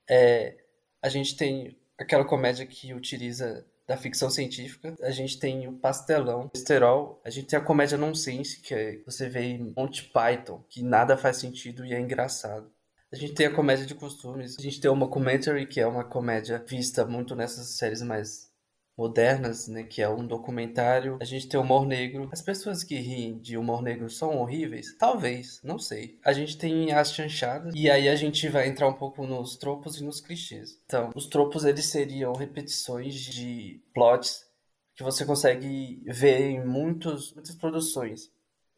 É, 0.10 0.58
a 1.02 1.08
gente 1.08 1.38
tem 1.38 1.78
aquela 1.98 2.26
comédia 2.26 2.66
que 2.66 2.94
utiliza 2.94 3.66
da 3.88 3.96
ficção 3.96 4.30
científica, 4.30 4.96
a 5.02 5.12
gente 5.12 5.40
tem 5.40 5.68
o 5.68 5.74
pastelão, 5.74 6.50
o 6.54 6.58
esterol, 6.58 7.22
a 7.24 7.30
gente 7.30 7.48
tem 7.48 7.60
a 7.60 7.62
comédia 7.62 7.98
nonsense, 7.98 8.60
que 8.62 8.74
é, 8.74 9.00
você 9.06 9.30
vê 9.30 9.44
em 9.44 9.74
Monty 9.78 10.12
Python, 10.12 10.64
que 10.70 10.82
nada 10.82 11.16
faz 11.16 11.38
sentido 11.38 11.86
e 11.86 11.94
é 11.94 12.00
engraçado. 12.00 12.72
A 13.12 13.16
gente 13.16 13.34
tem 13.34 13.46
a 13.46 13.54
comédia 13.54 13.86
de 13.86 13.94
costumes, 13.94 14.58
a 14.58 14.62
gente 14.62 14.82
tem 14.82 14.90
uma 14.90 15.08
commentary, 15.08 15.68
que 15.68 15.80
é 15.80 15.86
uma 15.88 16.04
comédia 16.04 16.64
vista 16.68 17.06
muito 17.06 17.36
nessas 17.36 17.78
séries 17.78 18.02
mais 18.02 18.52
modernas, 18.98 19.68
né, 19.68 19.84
que 19.84 20.02
é 20.02 20.10
um 20.10 20.26
documentário. 20.26 21.18
A 21.22 21.26
gente 21.26 21.48
tem 21.48 21.60
humor 21.60 21.86
negro. 21.86 22.30
As 22.32 22.42
pessoas 22.42 22.84
que 22.84 22.96
riem 22.96 23.38
de 23.40 23.58
humor 23.58 23.82
negro 23.82 24.10
são 24.10 24.38
horríveis? 24.38 24.96
Talvez, 24.98 25.60
não 25.64 25.78
sei. 25.78 26.18
A 26.24 26.32
gente 26.32 26.58
tem 26.58 26.92
as 26.94 27.14
chanchadas 27.14 27.74
e 27.76 27.90
aí 27.90 28.08
a 28.08 28.16
gente 28.16 28.48
vai 28.48 28.68
entrar 28.68 28.88
um 28.88 28.94
pouco 28.94 29.26
nos 29.26 29.58
tropos 29.58 30.00
e 30.00 30.04
nos 30.04 30.22
clichês. 30.22 30.80
Então, 30.86 31.12
os 31.16 31.28
tropos 31.28 31.66
eles 31.66 31.86
seriam 31.86 32.34
repetições 32.34 33.16
de 33.16 33.82
plots 33.94 34.46
que 34.96 35.04
você 35.04 35.26
consegue 35.26 36.02
ver 36.08 36.52
em 36.52 36.66
muitos, 36.66 37.34
muitas 37.34 37.56
produções. 37.56 38.32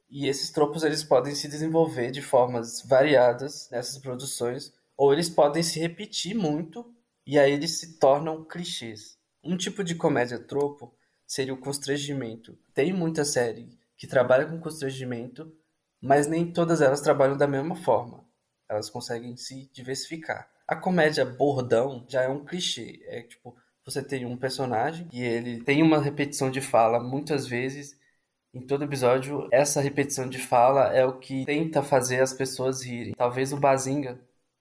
E 0.10 0.28
esses 0.28 0.50
tropos 0.52 0.84
eles 0.84 1.04
podem 1.04 1.36
se 1.36 1.48
desenvolver 1.48 2.12
de 2.12 2.22
formas 2.22 2.82
variadas 2.82 3.70
nessas 3.72 4.00
produções, 4.00 4.74
ou 4.96 5.14
eles 5.14 5.30
podem 5.30 5.62
se 5.62 5.80
repetir 5.80 6.34
muito 6.34 6.92
e 7.26 7.38
aí 7.38 7.52
eles 7.52 7.80
se 7.80 8.00
tornam 8.00 8.44
clichês. 8.44 9.17
Um 9.48 9.56
tipo 9.56 9.82
de 9.82 9.96
comédia 9.96 10.38
tropo 10.38 10.94
seria 11.26 11.54
o 11.54 11.58
constrangimento. 11.58 12.58
Tem 12.74 12.92
muita 12.92 13.24
série 13.24 13.70
que 13.96 14.06
trabalha 14.06 14.46
com 14.46 14.60
constrangimento, 14.60 15.50
mas 16.02 16.28
nem 16.28 16.52
todas 16.52 16.82
elas 16.82 17.00
trabalham 17.00 17.38
da 17.38 17.48
mesma 17.48 17.76
forma. 17.76 18.26
Elas 18.70 18.90
conseguem 18.90 19.38
se 19.38 19.70
diversificar. 19.72 20.50
A 20.68 20.76
comédia 20.76 21.24
bordão 21.24 22.06
já 22.10 22.24
é 22.24 22.28
um 22.28 22.44
clichê. 22.44 23.00
É 23.06 23.22
tipo, 23.22 23.56
você 23.86 24.04
tem 24.04 24.26
um 24.26 24.36
personagem 24.36 25.08
e 25.14 25.24
ele 25.24 25.64
tem 25.64 25.82
uma 25.82 26.02
repetição 26.02 26.52
de 26.52 26.60
fala 26.60 27.00
muitas 27.00 27.48
vezes 27.48 27.98
em 28.54 28.62
todo 28.66 28.84
episódio, 28.84 29.48
essa 29.52 29.80
repetição 29.80 30.28
de 30.28 30.40
fala 30.40 30.94
é 30.94 31.06
o 31.06 31.20
que 31.20 31.46
tenta 31.46 31.84
fazer 31.84 32.22
as 32.22 32.34
pessoas 32.34 32.82
rirem. 32.84 33.14
Talvez 33.14 33.54
o 33.54 33.58
Bazinga 33.58 34.20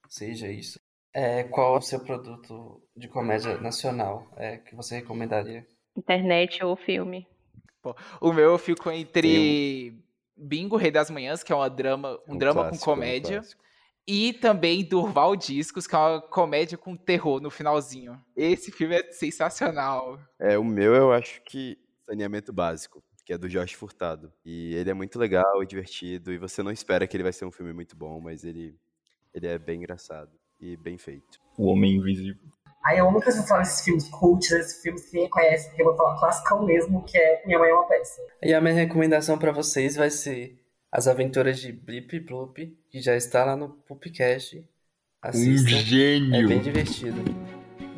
seja 0.08 0.48
isso. 0.48 0.78
É, 1.16 1.44
qual 1.44 1.76
é 1.76 1.78
o 1.78 1.80
seu 1.80 1.98
produto 1.98 2.78
de 2.94 3.08
comédia 3.08 3.58
nacional 3.58 4.30
é, 4.36 4.58
que 4.58 4.76
você 4.76 4.96
recomendaria? 4.96 5.66
Internet 5.96 6.62
ou 6.62 6.76
filme. 6.76 7.26
O 8.20 8.34
meu 8.34 8.50
eu 8.50 8.58
fico 8.58 8.90
entre 8.90 9.98
Bingo 10.36 10.76
Rei 10.76 10.90
das 10.90 11.08
Manhãs, 11.08 11.42
que 11.42 11.50
é 11.50 11.56
uma 11.56 11.70
drama, 11.70 12.20
um, 12.28 12.34
um 12.34 12.36
drama 12.36 12.64
clássico, 12.64 12.84
com 12.84 12.90
um 12.90 12.94
comédia. 12.94 13.38
clássico. 13.38 13.62
E 14.06 14.34
também 14.34 14.84
Durval 14.84 15.34
Discos, 15.34 15.86
que 15.86 15.94
é 15.94 15.98
uma 15.98 16.20
comédia 16.20 16.76
com 16.76 16.94
terror 16.94 17.40
no 17.40 17.50
finalzinho. 17.50 18.22
Esse 18.36 18.70
filme 18.70 18.96
é 18.96 19.10
sensacional. 19.10 20.20
É, 20.38 20.58
o 20.58 20.64
meu 20.64 20.94
eu 20.94 21.14
acho 21.14 21.40
que 21.44 21.78
Saneamento 22.04 22.52
Básico, 22.52 23.02
que 23.24 23.32
é 23.32 23.38
do 23.38 23.48
Josh 23.48 23.72
Furtado. 23.72 24.30
E 24.44 24.74
ele 24.74 24.90
é 24.90 24.94
muito 24.94 25.18
legal 25.18 25.62
e 25.62 25.66
divertido, 25.66 26.30
e 26.30 26.36
você 26.36 26.62
não 26.62 26.70
espera 26.70 27.06
que 27.06 27.16
ele 27.16 27.24
vai 27.24 27.32
ser 27.32 27.46
um 27.46 27.50
filme 27.50 27.72
muito 27.72 27.96
bom, 27.96 28.20
mas 28.20 28.44
ele, 28.44 28.78
ele 29.32 29.46
é 29.46 29.58
bem 29.58 29.78
engraçado 29.78 30.30
e 30.60 30.76
bem 30.76 30.98
feito. 30.98 31.38
O 31.56 31.66
Homem 31.66 31.96
Invisível. 31.96 32.36
Aí 32.86 32.98
eu 32.98 33.10
você 33.10 33.44
fala 33.44 33.62
esses 33.62 33.80
filmes 33.80 34.08
cults, 34.08 34.52
esses 34.52 34.80
filmes 34.80 35.06
que 35.06 35.14
ninguém 35.14 35.28
conhece, 35.28 35.66
porque 35.68 35.82
eu 35.82 35.86
vou 35.86 35.96
falar 35.96 36.20
classicão 36.20 36.64
mesmo, 36.64 37.02
que 37.02 37.18
é 37.18 37.42
Minha 37.44 37.58
Mãe 37.58 37.70
é 37.70 37.74
uma 37.74 37.88
Peça. 37.88 38.22
E 38.40 38.54
a 38.54 38.60
minha 38.60 38.74
recomendação 38.74 39.36
pra 39.36 39.50
vocês 39.50 39.96
vai 39.96 40.08
ser 40.08 40.56
As 40.92 41.08
Aventuras 41.08 41.58
de 41.58 41.72
Blip 41.72 42.20
Bloop, 42.20 42.78
que 42.88 43.00
já 43.00 43.16
está 43.16 43.44
lá 43.44 43.56
no 43.56 43.70
Pupcast. 43.70 44.58
Um 44.58 44.64
Assistam. 45.20 45.76
É 45.76 45.80
gênio. 45.80 46.48
bem 46.48 46.60
divertido. 46.60 47.24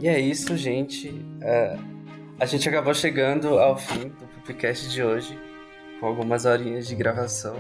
E 0.01 0.09
é 0.09 0.19
isso, 0.19 0.57
gente. 0.57 1.13
É, 1.43 1.77
a 2.41 2.47
gente 2.47 2.67
acabou 2.67 2.95
chegando 2.95 3.59
ao 3.59 3.77
fim 3.77 4.09
do 4.09 4.27
podcast 4.41 4.89
de 4.89 5.03
hoje, 5.03 5.39
com 6.01 6.07
algumas 6.07 6.47
horinhas 6.47 6.87
de 6.87 6.95
gravação. 6.95 7.57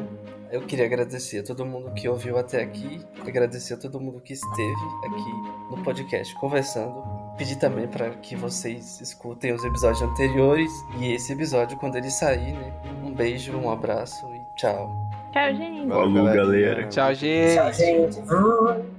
Eu 0.50 0.62
queria 0.62 0.86
agradecer 0.86 1.40
a 1.40 1.42
todo 1.42 1.64
mundo 1.64 1.90
que 1.92 2.08
ouviu 2.08 2.38
até 2.38 2.62
aqui, 2.62 3.04
agradecer 3.20 3.74
a 3.74 3.76
todo 3.76 4.00
mundo 4.00 4.20
que 4.20 4.32
esteve 4.32 4.72
aqui 5.06 5.30
no 5.70 5.82
podcast 5.82 6.34
conversando. 6.36 7.02
Pedir 7.36 7.56
também 7.56 7.86
para 7.86 8.10
que 8.10 8.34
vocês 8.34 9.00
escutem 9.00 9.52
os 9.52 9.62
episódios 9.64 10.02
anteriores 10.02 10.72
e 10.98 11.12
esse 11.12 11.32
episódio 11.32 11.76
quando 11.76 11.96
ele 11.96 12.10
sair, 12.10 12.52
né? 12.52 12.72
Um 13.04 13.12
beijo, 13.12 13.56
um 13.56 13.70
abraço 13.70 14.26
e 14.34 14.40
tchau. 14.56 14.90
Tchau, 15.32 15.54
gente. 15.54 15.88
Falou, 15.88 16.24
galera. 16.24 16.88
Tchau, 16.88 17.14
gente. 17.14 17.54
Tchau, 17.54 17.72
gente. 17.72 18.97